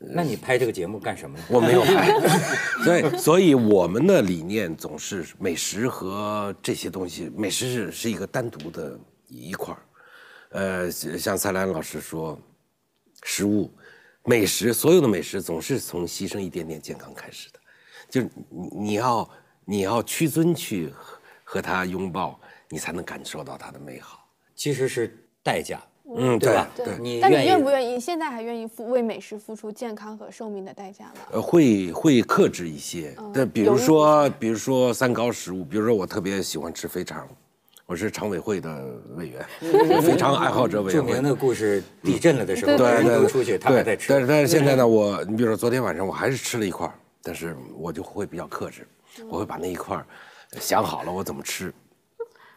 [0.00, 1.44] 那你拍这个节目干什么呢？
[1.48, 2.10] 我没有拍，
[2.84, 8.98] 所以所以我们的理念总是美食和这些东西，美食是是一个单独的
[9.28, 9.82] 一块儿，
[10.50, 12.36] 呃，像蔡澜老师说，
[13.22, 13.70] 食物、
[14.24, 17.58] 美食，所有的美食总是从牺牲一点点健康开始的，
[18.08, 19.30] 就是你你要
[19.64, 24.26] 你要屈尊去和和它拥抱，你才能感受到它的美好。
[24.54, 25.82] 其实是代价，
[26.16, 26.68] 嗯，对吧？
[26.76, 26.86] 对。
[27.20, 27.98] 但你你愿不愿意？
[27.98, 31.14] 现在还愿意付为美食付出健康和寿命的代价吗？
[31.32, 37.28] 呃，会会克制一些，但比如说，比如说三高食物，比如说我特别喜欢吃肥肠，
[37.86, 38.84] 我是常委会的
[39.16, 39.44] 委员，
[40.00, 41.22] 非常爱好者委员会著名。
[41.22, 44.06] 的故事，地震了的时候，对对出去，他还在吃。
[44.08, 46.88] 但是但是现在呢，我你比如说昨天晚上我还是吃了一块，
[47.22, 48.86] 但是我就会比较克制。
[49.28, 50.02] 我会把那一块
[50.58, 51.70] 想好了我怎么吃，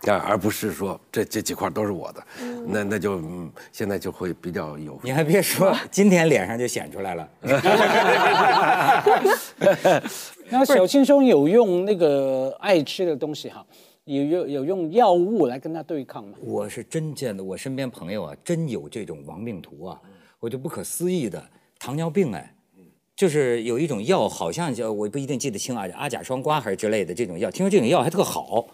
[0.04, 2.24] 但，而不是说这这几块都是我的，
[2.66, 7.30] 那那就嗯现在就会比较有你还别说， 今天脸上就显出来了。
[10.48, 13.66] 那小青松有用那个爱吃的东西哈，
[14.06, 16.38] 有有有用药物来跟他对抗吗？
[16.42, 20.00] 我是真见的，我身边朋友啊，真有这种亡命徒啊，
[20.40, 21.44] 我就不可思议的
[21.80, 22.56] 糖尿病哎，
[23.16, 28.68] 就是有一种药，好像叫我不一定记得清啊，阿甲双胍还是之类的这种药，听说这种药还特好。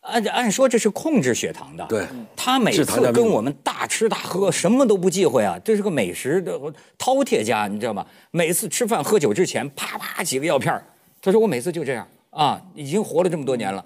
[0.00, 6.56] 按按说这是控制血糖的，对他每次跟我们大吃大喝，什么都不忌讳啊，这是个美食的
[6.96, 8.06] 饕餮家，你知道吗？
[8.30, 10.84] 每次吃饭喝酒之前，啪啪几个药片儿
[11.20, 13.84] 他说我每次就这样啊，已经活了这么多年了。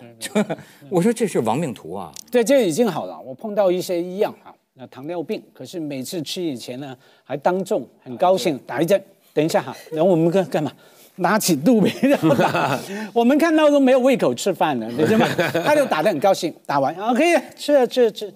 [0.90, 3.20] 我说这是亡命徒啊，对，这已经好了。
[3.20, 9.02] 我碰到一些一样啊，那糖尿病，可是每次吃以前呢，还当众很高兴打一针。
[9.34, 10.70] 等一下哈，然后我们干干嘛？
[11.16, 12.78] 拿起肚皮然后打，
[13.12, 15.26] 我们看到都没有胃口吃饭了，你知道吗？
[15.62, 18.32] 他就打得很高兴，打完啊可以吃了吃了吃了，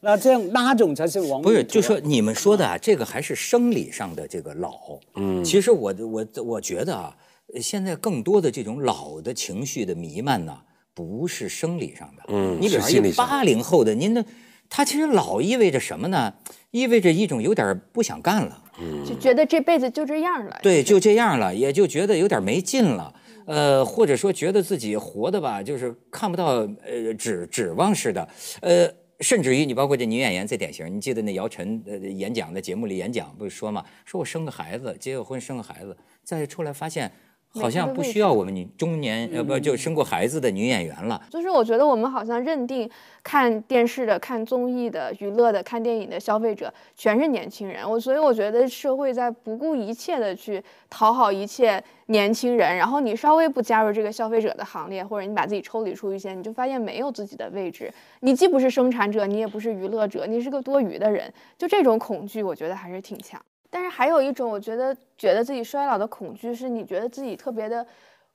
[0.00, 1.42] 那这样哪种才是亡命？
[1.42, 4.78] 不是，就说你们说的啊，这个还是生理上的这个老。
[5.16, 7.16] 嗯，其实我我我觉得啊，
[7.60, 10.58] 现在更多的这种老的情绪的弥漫呢，
[10.94, 12.22] 不是生理上的。
[12.28, 14.24] 嗯你比方一是心理上八零后的，您的
[14.68, 16.34] 他其实老意味着什么呢？
[16.70, 18.62] 意味着一种有点不想干了。
[19.06, 20.58] 就觉得这辈子就这样了。
[20.60, 23.14] 对，就这样了，也就觉得有点没劲了。
[23.46, 28.28] 呃，或者说觉得自己活的吧，就是看不到呃指指望似的。
[28.62, 28.90] 呃，
[29.20, 37.12] 甚至于你包括这女演员最典型，你记得那姚晨呃演讲在节目里演讲不是说嘛，说我生个孩子，结个婚生个孩子，再出来发现
[37.60, 41.20] 好像不需要我们女中年呃不就生过孩子的女演员了。
[41.30, 42.88] 就是我觉得我们好像认定
[43.22, 63.40] 看电视的、看综艺的、娱乐的、看电影的消费者全是年轻人，我所以我觉得社会在不顾一切的去讨好一切年轻人，然后你稍微不加入这个消费者的行列，或者你把自己抽离出一些，你就发现没有自己的位置，你既不是生产者，你也不是娱乐者，你是个多余的人，就这种恐惧，我觉得还是挺强。
[63.74, 67.84] 但是还有一种，我觉得觉得自己衰老的恐惧，是你觉得自己特别的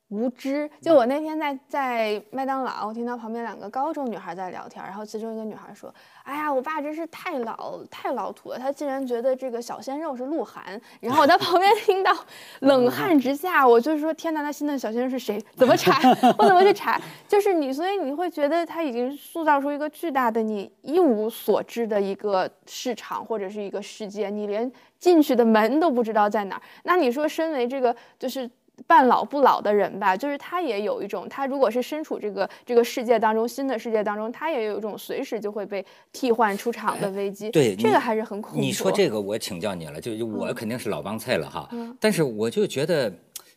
[0.09, 0.69] 无知。
[0.81, 5.93] 就我那天在在麦当劳，我听到旁边两个高中女孩在聊天，然后其中一个女孩说
[6.23, 12.13] ：“哎呀，我爸真是太老太老土了，他竟然觉得这个小鲜肉是鹿晗。”然后我在旁边听到
[12.61, 15.43] 冷汗直下，我就是说：“天哪，那新的小鲜肉是谁？
[15.55, 15.99] 怎么查？
[16.37, 26.61] 我怎么去查？”就是你，所以你会觉得他已经塑造出一个巨大的你一无所知的一个市场或者是一个世界，你连进去的门都不知道在哪儿。
[26.83, 28.49] 那你说，身为这个就是
[28.87, 37.49] 半老不老的人吧，就是他也有一种，他如果是身处这个这个世界当中，新的世界当中，他也有一种随时就会被替换出场的危机。
[37.51, 38.59] 对，这个还是很恐怖。
[38.59, 41.69] 你说这个，我请教你了，就就我肯定是老帮菜了哈。
[41.99, 43.11] 但是我就觉得，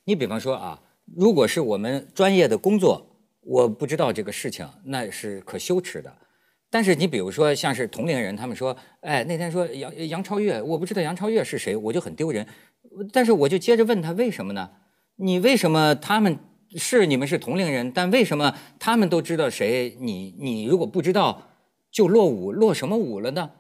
[0.05, 0.81] 你比方说啊，
[1.17, 3.05] 如果是我们专业的工作，
[3.41, 6.13] 我不知道这个事情，那是可羞耻的。
[6.71, 12.47] 但是你比如说，像是同龄人，他们说，哎，那天说杨杨超越，我不知道杨超越是谁，我就很丢人。
[13.13, 14.71] 但是我就接着问他为什么呢？
[15.17, 16.39] 你为什么他们
[16.77, 19.97] 是你们是同龄人，但为什么他们都知道谁？
[20.01, 21.51] 你你如果不知道，
[21.91, 23.51] 就落伍落什么伍了呢？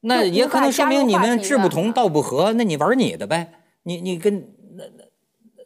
[0.00, 3.52] 那也可能说明你们志不同道不合，那你玩你的呗。
[3.82, 5.04] 你你跟那那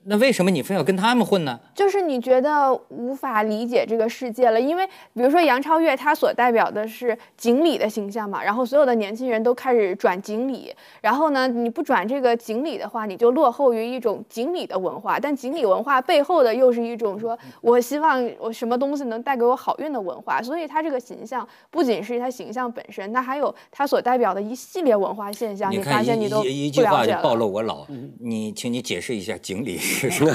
[0.04, 1.60] 那为什么你非要跟他们混呢？
[1.74, 27.34] 就是你觉得无法理解这个世界了，因为比如说杨超越，她所代表的是锦鲤的形象嘛，然后所有的年轻人都开始转锦鲤，然后呢，你不转这个锦鲤的话，你就落后于一种锦鲤的文化，但锦鲤文化背后的又是一种说我希望我什么东西能带给我好运的文化，所以他这个形象不仅是他形象本身，那还有他所代表的一系列文化现象，你发看现你都一一一不了解句话就暴。
[27.34, 27.86] 露我老。
[28.20, 29.78] 你请你解释一下锦鲤？
[29.92, 30.26] 秦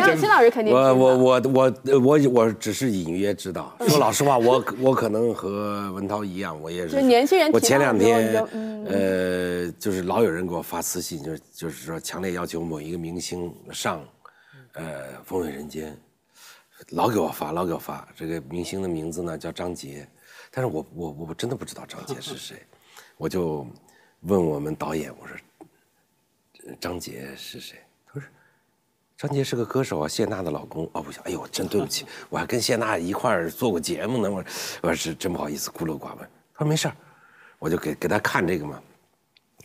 [0.00, 3.76] 老秦老师肯定我我我我我我只是隐约知道。
[3.88, 6.96] 说老实话，我我可能和文涛一样，我也是。
[6.96, 14.04] 就年轻人我前两天嗯呃，就是老有人给我发私信，就是就是说强烈要求某一个明星上，
[14.74, 14.84] 呃，
[15.24, 15.92] 《风味人间》，
[16.90, 18.06] 老给我发，老给我发。
[18.14, 20.06] 这个明星的名字呢叫张杰，
[20.50, 22.56] 但是我我我真的不知道张杰是谁，
[23.16, 23.66] 我就
[24.20, 25.36] 问我们导演，我说
[26.80, 27.78] 张杰是谁？
[29.18, 30.88] 张杰是个歌手啊，谢娜的老公。
[30.92, 34.30] 哦，不行，哎呦，真对不起， 我还跟谢娜一块儿做过节目呢。
[34.30, 34.44] 我
[34.82, 36.28] 我是真不好意思，孤陋寡闻。
[36.54, 36.96] 他说没事儿，
[37.58, 38.78] 我就给给他看这个嘛。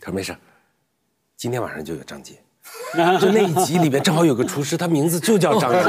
[0.00, 0.38] 他说没事儿，
[1.36, 2.34] 今天晚上就有张杰。
[3.20, 5.80] 就那一集里面正好有个厨师，他名字就叫张杰。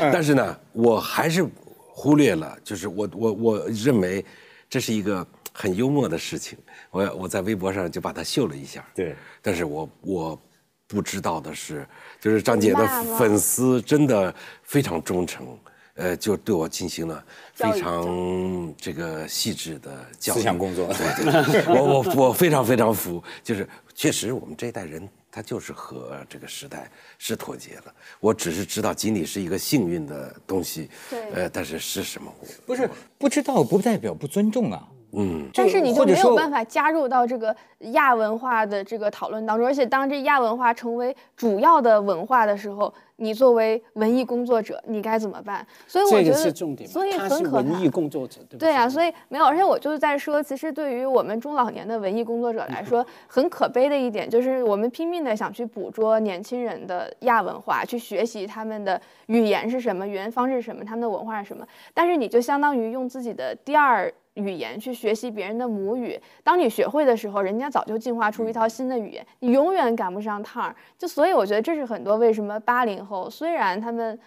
[0.12, 1.46] 但是呢，我还是
[1.94, 4.22] 忽略了，就是我我我认为
[4.68, 6.58] 这是一个很幽默的事情。
[6.90, 8.84] 我我在微博上就把他秀了一下。
[8.94, 10.42] 对，但是我我
[10.88, 11.86] 不知道的是，
[12.18, 15.46] 就是张姐的粉丝真的非常忠诚，
[15.94, 17.22] 呃，就对我进行了
[17.52, 27.94] 非常这个细致的教育思想工作对对对，我我我非常非常服，就是确实我们这一代人他就是和这个时代是脱节了。
[28.18, 32.32] 我只是知道锦鲤是一个幸运的东西，对呃，但是是什么？
[32.64, 34.88] 不是不知道不代表不尊重啊。
[35.12, 37.54] 嗯，但是你就没有办法加入到这个
[37.92, 45.66] 亚文化的这个讨论当中，而且当这亚文化成为主要的文化的时候，你作为文艺工作者，你该怎么办？
[45.86, 47.88] 所以我这个觉得，是重点，所以很可怕文艺。
[47.88, 70.74] 工作者，对不 对啊，所以没有，而且我就是在说，其实对于我们中老年的文艺工作者来说， 很可悲的一点就是，我们拼命的想去捕捉年轻人的亚文化，去学习他们的语言是什么，语言方式是什么，他们的文化是什么，但是你就相当于用自己的第二语言去学习别人的母语，当你学会的时候，人家早就进化出一套新的语言，你永远赶不上趟儿。
[70.96, 74.18] 就所以我觉得这是很多为什么八零后虽然他们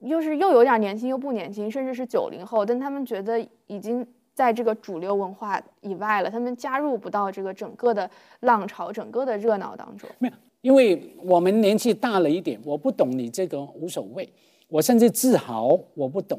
[0.00, 8.08] 又是又有点年轻又不年轻，甚至是九零后，但他们觉得已经在这个主流文化以外了，他们加入不到这个整个的
[8.40, 10.08] 浪潮、整个的热闹当中。
[10.18, 14.28] 没有，因为我们年纪大了一点，我不懂你这个无所谓，
[14.68, 16.38] 我甚至自豪我不懂，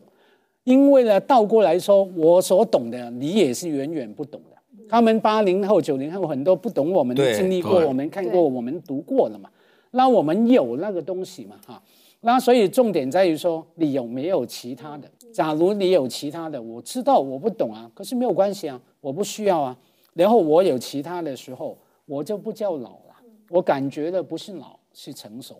[0.67, 4.57] 因为呢，倒过来说，我所懂的你也是远远不懂的。
[4.89, 9.49] 他们八零后、九零后很多不懂我们对经历过，我们看过，我们读过了嘛。
[9.91, 11.81] 那我们有那个东西嘛，哈。
[12.19, 15.09] 那所以重点在于说，你有没有其他的？
[15.31, 19.77] 假如你有其他的，我知道我不懂啊，可是没有关系啊，我不需要啊。
[20.15, 23.15] 然后我有其他的时候，我就不叫老了，
[23.49, 25.55] 我感觉的不是老，是成熟。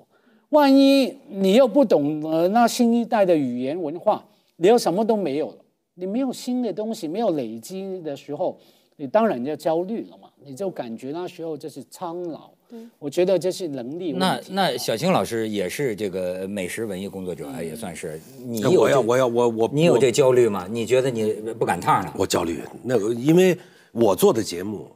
[0.49, 4.25] 万一你又不懂呃那新一代的语言文化，
[4.57, 5.57] 你又什么都没有了，
[5.93, 8.59] 你没有新的东西，没有累积的时候，
[8.95, 12.51] 你当然就焦虑了嘛，你就感觉那时候就是苍老。
[12.99, 14.51] 我觉得这是能力问那题。
[14.51, 20.67] 那小青老师也是这个美食文艺工作者，也算是你有这我要我要我我我你有这焦虑吗？
[20.69, 22.13] 你觉得你不赶趟了？
[22.17, 23.57] 我焦虑，那个因为
[23.93, 24.91] 我做的节目，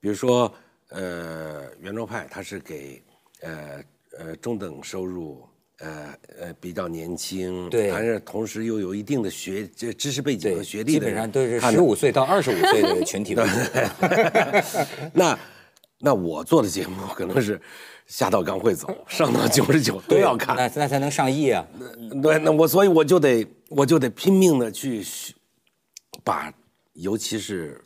[0.00, 0.50] 比如说
[0.88, 3.02] 呃圆桌派，它是给
[3.42, 3.84] 呃
[4.18, 5.42] 呃中等收入。
[5.78, 13.34] 呃呃，比较年轻，对但是同时又有一定的学这知识背景，和学历基的人本上都是十五岁到二十五岁的群体。
[15.12, 15.38] 那
[15.98, 17.60] 那我做的节目可能是
[18.06, 20.56] 下到刚会走，上到九十九 都要看。
[20.56, 21.66] 那那才能上亿啊！
[22.22, 25.34] 对，那我所以我就得我就得拼命的去学
[26.24, 26.52] 把，
[26.94, 27.78] 尤其是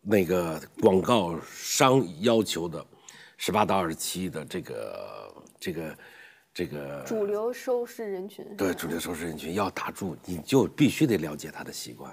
[0.00, 2.84] 那个广告商要求的
[3.36, 5.96] 十八到二十七的这个这个
[6.56, 12.10] 这个主流收视人群，对主流收视人群要打住，你就必须得了解他的习惯。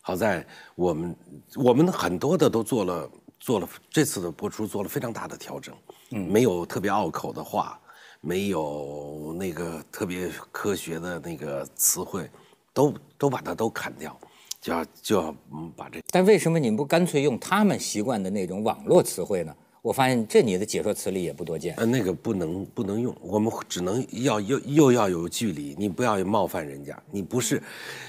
[0.00, 1.16] 好在我们
[1.54, 5.72] 我们很多的都做了做了这次的播出做了非常大的调整，
[6.10, 7.80] 嗯，没有特别拗口的话，
[8.20, 12.28] 没有那个特别科学的那个词汇，
[12.74, 14.18] 都都把它都砍掉，
[14.60, 19.54] 就要就要嗯把这但为什么你不干脆用他们习惯的那种网络词汇呢？
[19.82, 21.74] 我发现这你的解说词里也不多见。
[21.76, 27.62] 呃那个不能不能用，我们只能要又又要有距离，你不要冒犯人家，你不是，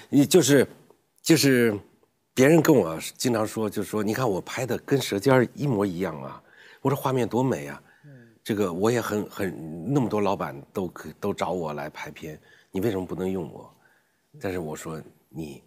[0.10, 0.68] 你就是
[1.22, 1.78] 就是
[2.34, 6.44] 别人跟我经常说，就说你看我拍的跟《舌尖》儿一模一样啊，
[6.82, 7.82] 我说画面多美啊，
[8.44, 12.38] 这个我也很很那么多老板都可都找我来拍片，
[12.70, 13.74] 你为什么不能用我？
[14.42, 15.64] 但是我说你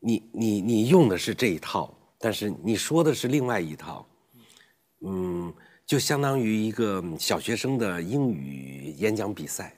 [0.00, 4.06] 你你你用的是这一套，但是你说的是另外一套。
[5.06, 5.54] 嗯，
[5.86, 9.74] 就相当于一个小学生的英语演讲比赛，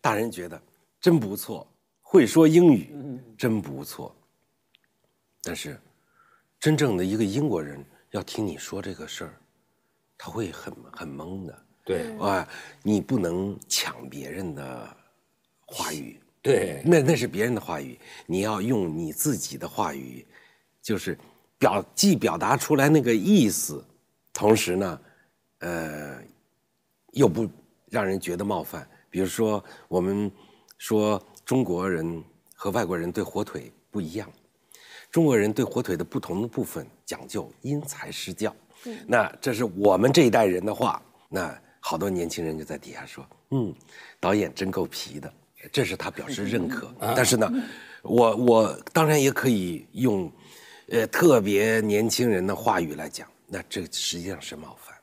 [0.00, 0.60] 大人觉得
[1.00, 1.66] 真不错，
[2.00, 2.90] 会说英语
[3.36, 4.14] 真不错。
[5.42, 5.78] 但是，
[6.58, 9.34] 真正的一个英国人要听你说这个事儿，
[10.18, 11.66] 他会很很懵的。
[11.84, 12.46] 对啊，
[12.82, 14.96] 你不能抢别人的
[15.66, 20.24] 话语，对，那那是别人的话语，你要用你自己的话语，
[20.80, 21.18] 就是
[21.58, 23.82] 表既表达出来那个意思，
[24.32, 25.00] 同时呢，
[25.58, 26.18] 呃，
[27.12, 27.48] 又不
[27.88, 28.88] 让人觉得冒犯。
[29.10, 30.30] 比如说，我们
[30.78, 32.22] 说中国人
[32.54, 34.30] 和外国人对火腿不一样，
[35.10, 38.54] 中国人对火腿的不同的部分讲究因材施教。
[39.06, 43.74] 那这是我们这一代人的话，那好多年轻人就在底下说：“嗯，
[44.18, 45.32] 导演真够皮的。”
[45.70, 46.90] 这是他表示认可。
[47.14, 47.52] 但是呢，
[48.02, 50.32] 我我当然也可以用，
[50.88, 54.96] 呃，特别年轻人的话语来讲，那这实际上是冒犯。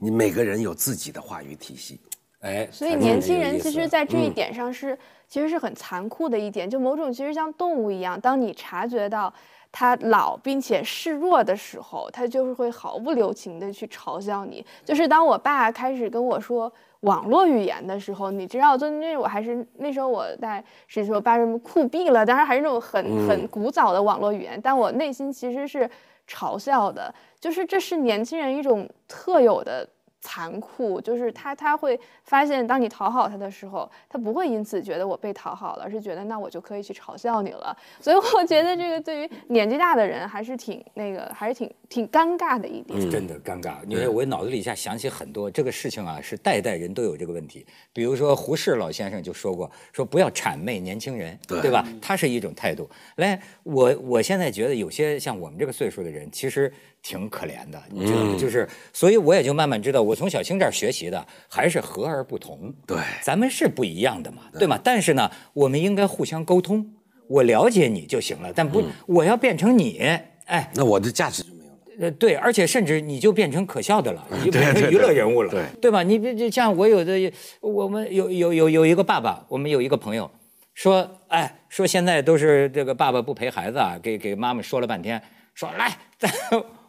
[0.00, 1.98] 你每个人有自己的话语体系，
[2.40, 9.32] 哎，所以年轻人其实，在这一嗯点上是、其实是很残酷的一点，就某种其实像动物一样，当你察觉到
[9.72, 14.64] 他老并且示弱的时候，他就是会毫不留情的去嘲笑你。
[14.84, 25.90] 就是当我爸开始跟我说网络语言的时候，你知道，就那我还是那时候我在是说把什么酷毙了，当然还是那种很很古早的网络语言，但我内心其实是
[26.26, 29.88] 嘲笑的，就是这是年轻人一种特有的
[30.20, 37.76] 残酷，就是他他会发现，当你讨好他的时候，他不会因此觉得我被讨好了，而是觉得那我就可以去嘲笑你了。
[38.00, 43.10] 所以我觉得这个对于年纪大的人还是挺那个，还是挺挺尴尬的一点。
[43.10, 43.76] 真的尴尬。
[43.86, 47.64] 因为我脑子里一下想起很多这个事情啊，是代代人都有这个问题。
[47.92, 51.86] 比如说胡适老先生就说过，说不要谄媚年轻人，对吧？
[52.02, 52.88] 他是一种态度。
[53.16, 56.72] 来，我我现在觉得有些像我们这个岁数的人，其实
[57.06, 58.36] 挺可怜的，你知道吗？
[58.36, 62.74] 就是，所以我也就慢慢知道，我从小青这儿学习的还是和而不同。
[62.84, 64.76] 对咱们是不一样的嘛，对吗？
[64.82, 66.84] 但是呢，我们应该互相沟通。
[67.28, 70.00] 我了解你就行了，但不，我要变成你，
[70.46, 71.78] 哎，那我的价值就没有了。
[72.00, 76.02] 呃，对，而且甚至你就变成可笑的了，你就变成娱乐人物了，对对吧？
[76.02, 80.28] 你别就像我有的，我们有有有有一个爸爸，我们有一个朋友
[80.74, 85.22] 说，哎，说现在都是这个爸爸不陪孩子啊，给给妈妈说了半天，
[85.54, 86.30] 说来咱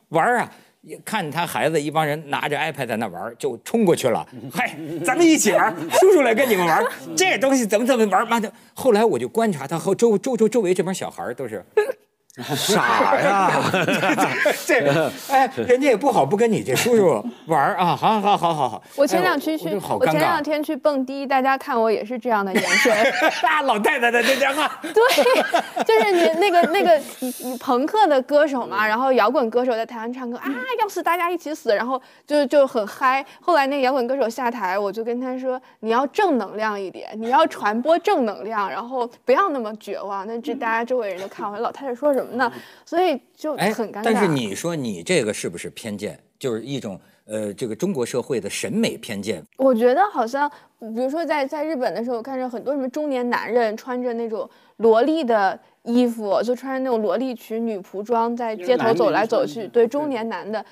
[0.10, 0.52] 玩啊。
[1.04, 4.26] 看他孩子一帮人拿着 iPad 在那玩，就冲过去了。
[4.54, 6.82] 嗨，咱们一起玩，叔叔来跟你们玩。
[7.14, 8.26] 这东西怎么怎么玩？
[8.26, 8.50] 妈的！
[8.74, 11.62] 后来我就观察他和周周周周围这帮小孩都是
[12.56, 13.52] 傻呀！
[14.66, 14.80] 这
[15.28, 18.84] 哎，人家也不好不跟你这叔叔玩啊，好好好好好。
[18.96, 20.06] 我前哎两天去，我就好我。
[20.06, 22.96] 前两天去蹦迪，大家看我也是这样的眼神。
[23.42, 24.94] 大老太太的这家话，对，
[25.84, 30.46] 就是你那个那个你朋克的歌手嘛，然后摇滚歌手在台上唱歌啊，
[30.80, 33.26] 要死大家一起死，然后就就很嗨。
[33.42, 40.28] 后来那个摇滚歌手下台，我就跟他说，你要正能量一点，你要传播正能量，然后不要那么绝望。
[40.28, 42.52] 那这大家周围人都看我，老太太说什么呢？
[42.86, 46.20] 所以就哎很尴尬。，但是你说你这个是不是偏见？
[46.40, 49.44] 就是一种呃，这个中国社会的审美偏见。
[49.58, 50.50] 我觉得好像，
[50.80, 54.48] 比如说在在日本的时候，我看着很多什么中年男人穿着那种
[54.78, 59.68] 萝莉的衣服，就穿着那种萝莉裙、女仆装，在街头走来走去。
[59.68, 60.64] 对，中年男的，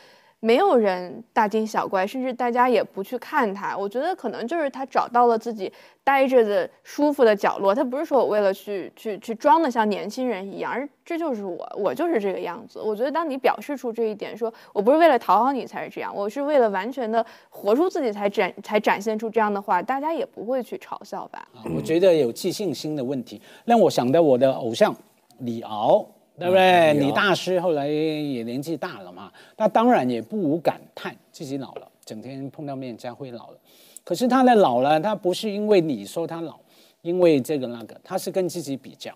[0.45, 3.75] 没有人大惊小怪，甚至大家也不去看他。
[3.75, 5.73] 我觉得可能就是他找到了自己
[6.03, 7.73] 待着的舒服的角落。
[7.73, 12.79] 他不是说我为了去去去装的像年轻人一样，而这就是我，我就是这个样子。
[12.79, 21.47] 我觉得当你表示出这一点，说我不是为了讨好你才是这样，我是为了完全的活出自己才展才展现出这样的话，大家也不会去嘲笑吧。
[21.75, 24.95] 我觉得有自信心的问题，让我想到我的偶像
[25.39, 26.05] 李敖，
[26.37, 26.93] 对不对？
[26.95, 33.57] 李大师后来也年纪大了嘛，他当然也不无感叹自己老了，整天碰到面家辉老了。
[34.03, 36.59] 可是他的老了，他不是因为你说他老，
[37.01, 39.11] 因为这个那个，他是跟自己比较。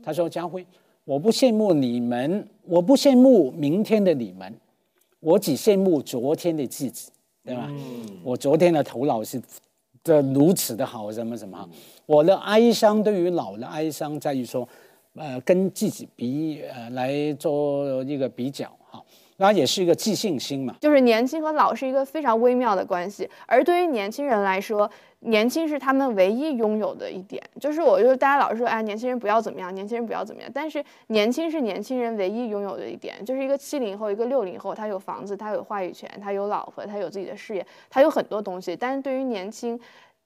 [0.00, 0.64] 他说：“家辉，
[1.04, 4.54] 我不羡慕你们，我不羡慕明天的你们，
[5.18, 7.10] 我只羡慕昨天的自己，
[7.44, 7.68] 对吧？
[8.22, 9.42] 我昨天的头脑是
[10.04, 11.68] 的如此的好，什么什么。
[12.06, 14.66] 我的哀伤对于老的哀伤在于说，
[15.18, 19.02] 呃，跟自己比呃来做一个比较哈，
[19.36, 20.74] 那也是一个自信心嘛。
[20.80, 24.90] 就是年轻和老是一个非常微妙的关系，而对于年轻人来说，
[25.20, 27.42] 年轻是他们唯一拥有的一点。
[27.60, 33.24] 就是我就大家老是说，哎，年轻人不要怎么样，年轻人不要怎么样，但是年轻是年轻人唯一拥有的一点。
[33.24, 38.76] 就是一个七零后，一个六零后，他有房子，他有话语权，他有老婆，他有自己的事业，他有很多东西。
[38.76, 39.78] 但是对于年轻，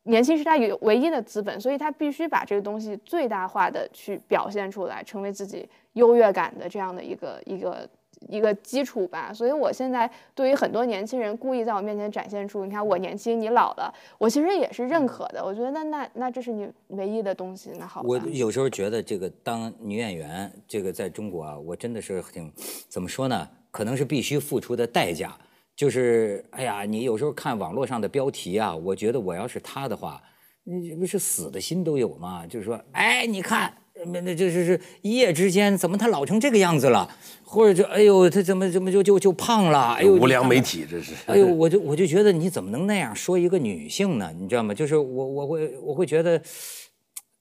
[0.05, 7.89] 年轻是他有唯一的资本，所以他必须把这个东西最大化的去表现出来，成为自己优越感的这样的一个一个
[8.29, 9.33] 一个基础吧。
[9.33, 15.45] 所以我现在对于很多年轻人故意在我面前展现出，你看我年轻，你老了，我其实也是认可的。
[15.45, 18.09] 我觉得那那那这是你唯一的东西，那好吧。
[18.09, 22.53] 我有时候觉得这个当女演员，这个在中国啊，我真的是挺
[22.89, 23.49] 怎么说呢？
[23.71, 25.39] 可能是必须付出的代价。
[25.83, 30.23] 就是哎呀，你有时候看网络上的标题啊，我觉得我要是他的话，
[30.63, 32.47] 你不是死的心都有吗？
[32.47, 33.75] 就是说，哎，你看，
[34.07, 37.11] 那那就是是一夜之间怎么他老成这个样子了，
[37.43, 40.83] 或者就哎呦他怎么怎么就就就胖了，哎呦无良媒体。
[40.83, 41.15] 体这是。
[41.27, 44.33] 哎呦，我就我就觉得你怎么能那样说一个女性呢？
[44.39, 44.73] 你知道吗？
[44.73, 46.41] 就是我我会我会觉得，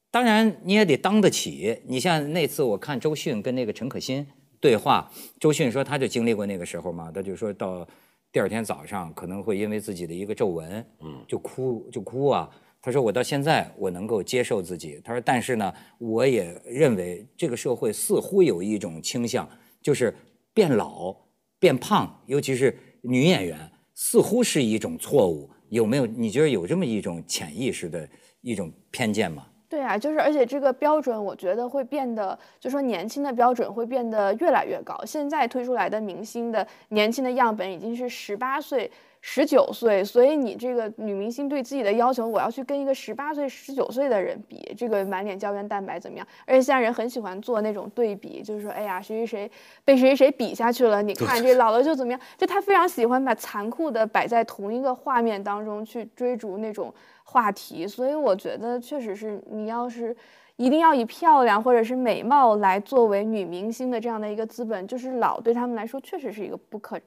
[0.10, 1.80] 当然你也得当得起。
[1.86, 4.26] 你像那次我看周迅跟那个陈可辛
[4.60, 7.88] 对话，周迅说她就经历过那个时候嘛，她就说到
[8.32, 12.50] 第二天早上可能会因为自己的一个皱纹，嗯，就哭就哭啊。
[12.82, 19.48] 他说我到现在我能够接受自己，他说但是呢，我也认为这个社会似乎有一种倾向，
[19.82, 20.16] 就是
[20.54, 21.16] 变老。
[21.60, 25.48] 变胖，尤其是女演员，似乎是一种错误。
[25.70, 26.08] 有没有？
[26.08, 28.10] 你觉得有这么一种潜意识的
[28.42, 29.46] 一种偏见吗？
[29.72, 35.00] 对啊，就是而且这个标准，我觉得会变得，就说年轻的标准会变得越来越高。
[35.06, 38.92] 现在推出来的明星的年轻的样本已经是十八岁、
[39.22, 46.28] 十九岁，所以你这个女明星对自己的要求，我要去跟一个十八岁、十九岁的人比，这个满脸胶原蛋白怎么样？
[46.46, 49.52] 而且现在人很喜欢做那种对比，就是说，哎呀，谁谁谁
[49.86, 52.20] 被谁谁谁比下去了，你看这老了就怎么样？
[52.38, 56.94] 就他非常喜欢把残酷的摆在同一个画面当中去追逐那种。
[57.32, 60.14] 话题，所以我觉得确实是你要是
[60.58, 67.00] 一定要以漂亮或者是美貌来作为女明星的这样的一个资本，就是老对他们来说确实是一个不可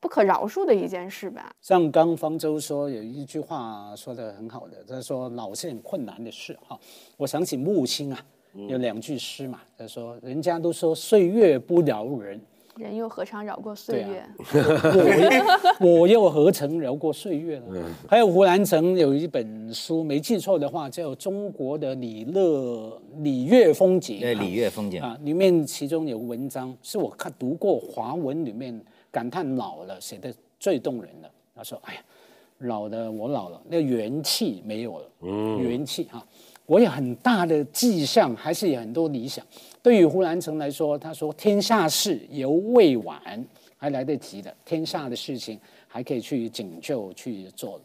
[0.00, 1.52] 不可饶恕的一件事吧。
[1.60, 6.78] 像刚方舟说有一句话说的很好的，他说老是很困难的事哈。
[7.18, 8.18] 我想起木心啊，
[8.54, 12.40] 有两句诗嘛，他说人家都说岁月不饶人。
[12.78, 14.24] 人又何尝饶过岁月？
[15.80, 17.94] 我又何曾饶过岁月呢？
[18.08, 24.18] 还有胡兰成有一本书，没记错的话叫《中国的礼乐礼乐风景》。
[24.20, 31.28] 对，礼乐风景啊，里面其中有文章是我看读过华文里面感叹老了写的最动人的。
[31.56, 32.00] 他说：“哎呀，
[32.58, 35.04] 老了，我老了，那元气没有了，
[35.60, 36.24] 元气哈。”
[36.68, 39.42] 我有很大的志向，还是有很多理想。
[39.82, 43.18] 对于胡兰成来说，他说：“天下事犹未晚，
[43.78, 44.54] 还来得及的。
[44.66, 47.80] 天下的事情还可以去拯救、去做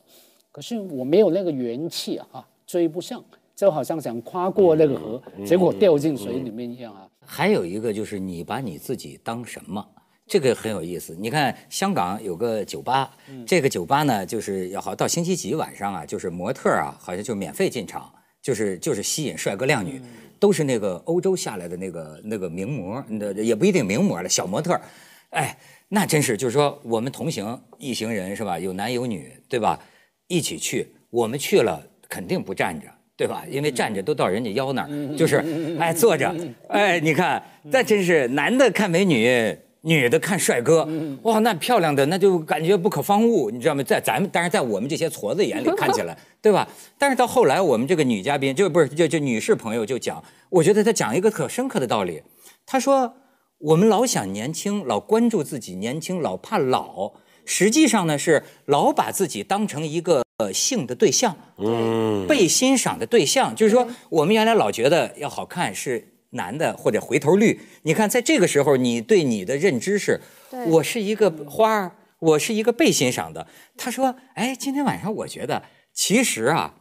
[0.52, 3.24] 可是我没有那个元气啊，追不上，
[3.56, 7.08] 就好像想跨过那个河，结果掉进水里面一样啊。
[7.26, 9.88] 还有一个就是你把你自己当什么，
[10.28, 11.16] 这个很有意思。
[11.18, 13.16] 你看香港有个酒吧，
[13.48, 18.14] 这个酒吧呢，就是要好到星期几晚上啊，就是模特啊，好像就免费进场。
[18.44, 20.02] 就是就是吸引帅哥靓女，
[20.38, 24.80] 都是那个欧洲下来的那个那个名模，那也不一定名模了，小模特
[25.30, 28.60] 哎，那真是就是说我们同行一行人是吧？
[28.60, 29.80] 有男有女对吧？
[30.28, 32.86] 一起去，我们去了肯定不站着
[33.16, 33.46] 对吧？
[33.50, 35.38] 因为站着都到人家腰那儿，就是
[35.80, 36.36] 哎坐着，
[36.68, 39.58] 哎你看，那真是男的看美女。
[39.86, 40.88] 女的看帅哥，
[41.24, 43.84] 哇，那漂亮的那就感觉不可方物，你知道吗？
[43.84, 46.66] 在咱们，当然在我们这些矬子眼里看起来， 对吧？
[46.98, 52.24] 但是到后来，我们这个女嘉宾就不是就就女士朋友就讲，我觉得她讲一个可深刻的道理。
[52.66, 53.16] 她说，
[53.58, 57.12] 我们老想年轻，老关注自己年轻，老怕老，
[57.44, 60.24] 实际上呢是老把自己当成一个
[60.54, 63.54] 性的对象，嗯，被欣赏的对象。
[63.54, 66.13] 就是说，我们原来老觉得要好看是。
[66.34, 70.20] 男的或者回头率，你看，在这个时候，你对你的认知是，
[70.68, 73.48] 我是一个花儿，我是一个被欣赏的。
[73.78, 75.64] 他说：“哎，今天晚上我觉得，
[75.94, 76.76] 其实啊，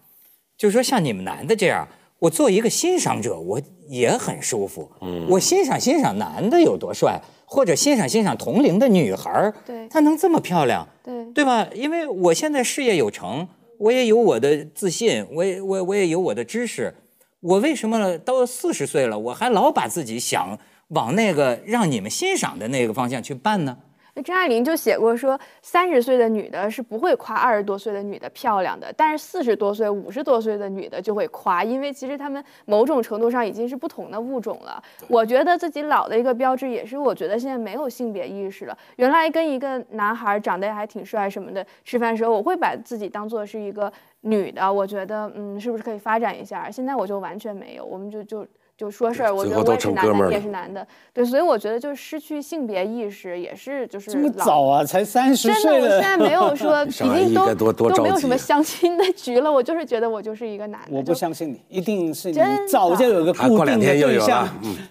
[0.56, 1.88] 就是说像你们男的这样，
[2.20, 4.90] 我做一个欣赏者，我也很舒服。
[5.00, 11.68] 嗯，我欣赏欣赏男的有多帅，或者欣赏欣赏同龄的女孩儿，对，她能这么漂亮，对，对吧？
[11.74, 13.46] 因为我现在事业有成，
[13.78, 16.94] 我也有我的自信，我也我我也有我的知识。”
[17.42, 20.56] 我为什么到四十岁了，我还老把自己想
[20.88, 23.76] 往那个让你们欣赏的那个方向去办呢？
[24.14, 34.82] 那张爱玲就写过说，三十岁的女的是不会夸二十多岁的女的漂亮的，但是四十多岁、五十多岁的女的就会夸，因为其实她们某种程度上已经是不同的物种了。
[35.08, 38.76] 我觉得自己老的一个标志，也是我觉得现在没有性别意识了。
[38.96, 43.90] 原来跟一个男孩长得还挺帅什么的吃饭时候，我会把自己当做是一个
[44.20, 46.70] 女的，我觉得嗯，是不是可以发展一下？
[46.70, 48.46] 现在我就完全没有，我们就就。
[48.82, 56.84] 就说事儿，我觉得我也是男的，也是男的，对，所以我觉得就是失去性别意识也是就是这么早啊，才三十岁真的，我现在没有说
[57.16, 60.88] 已经都都没有什么相亲的局了，我就是觉得我就是一个男的。
[60.90, 64.48] 我不相信你，一定是你早就有个固定的对象，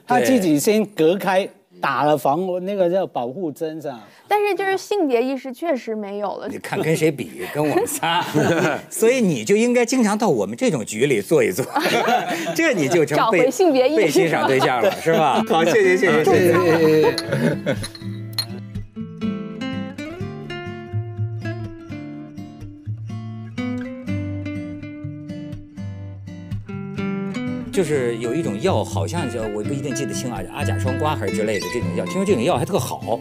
[0.08, 1.50] 他自己先隔开。
[1.82, 4.08] 打了防那个叫保护针是吧？
[4.28, 6.48] 但是就是性别意识确实没有了。
[6.48, 7.42] 你看跟谁比？
[7.54, 8.24] 跟我们仨，
[8.90, 11.66] 所以你就应该经常到我们这种局里坐一坐，
[12.56, 15.44] 这你就成被性别意识被欣赏对象了，是吧？
[15.50, 18.21] 好，谢谢谢谢谢谢。
[27.72, 33.18] 就是有一种药，好像叫我不一定记得清啊，阿甲双胍还是之类的这种药，听说这种药还特好。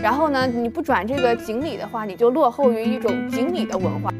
[0.00, 4.12] 然后呢，你不转这个锦鲤的话，你就落后于一种锦鲤的文化。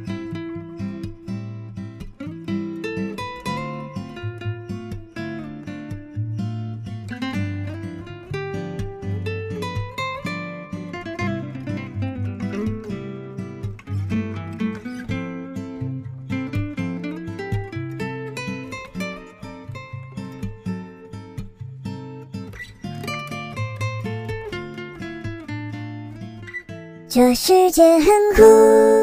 [27.15, 29.02] 这世界很酷。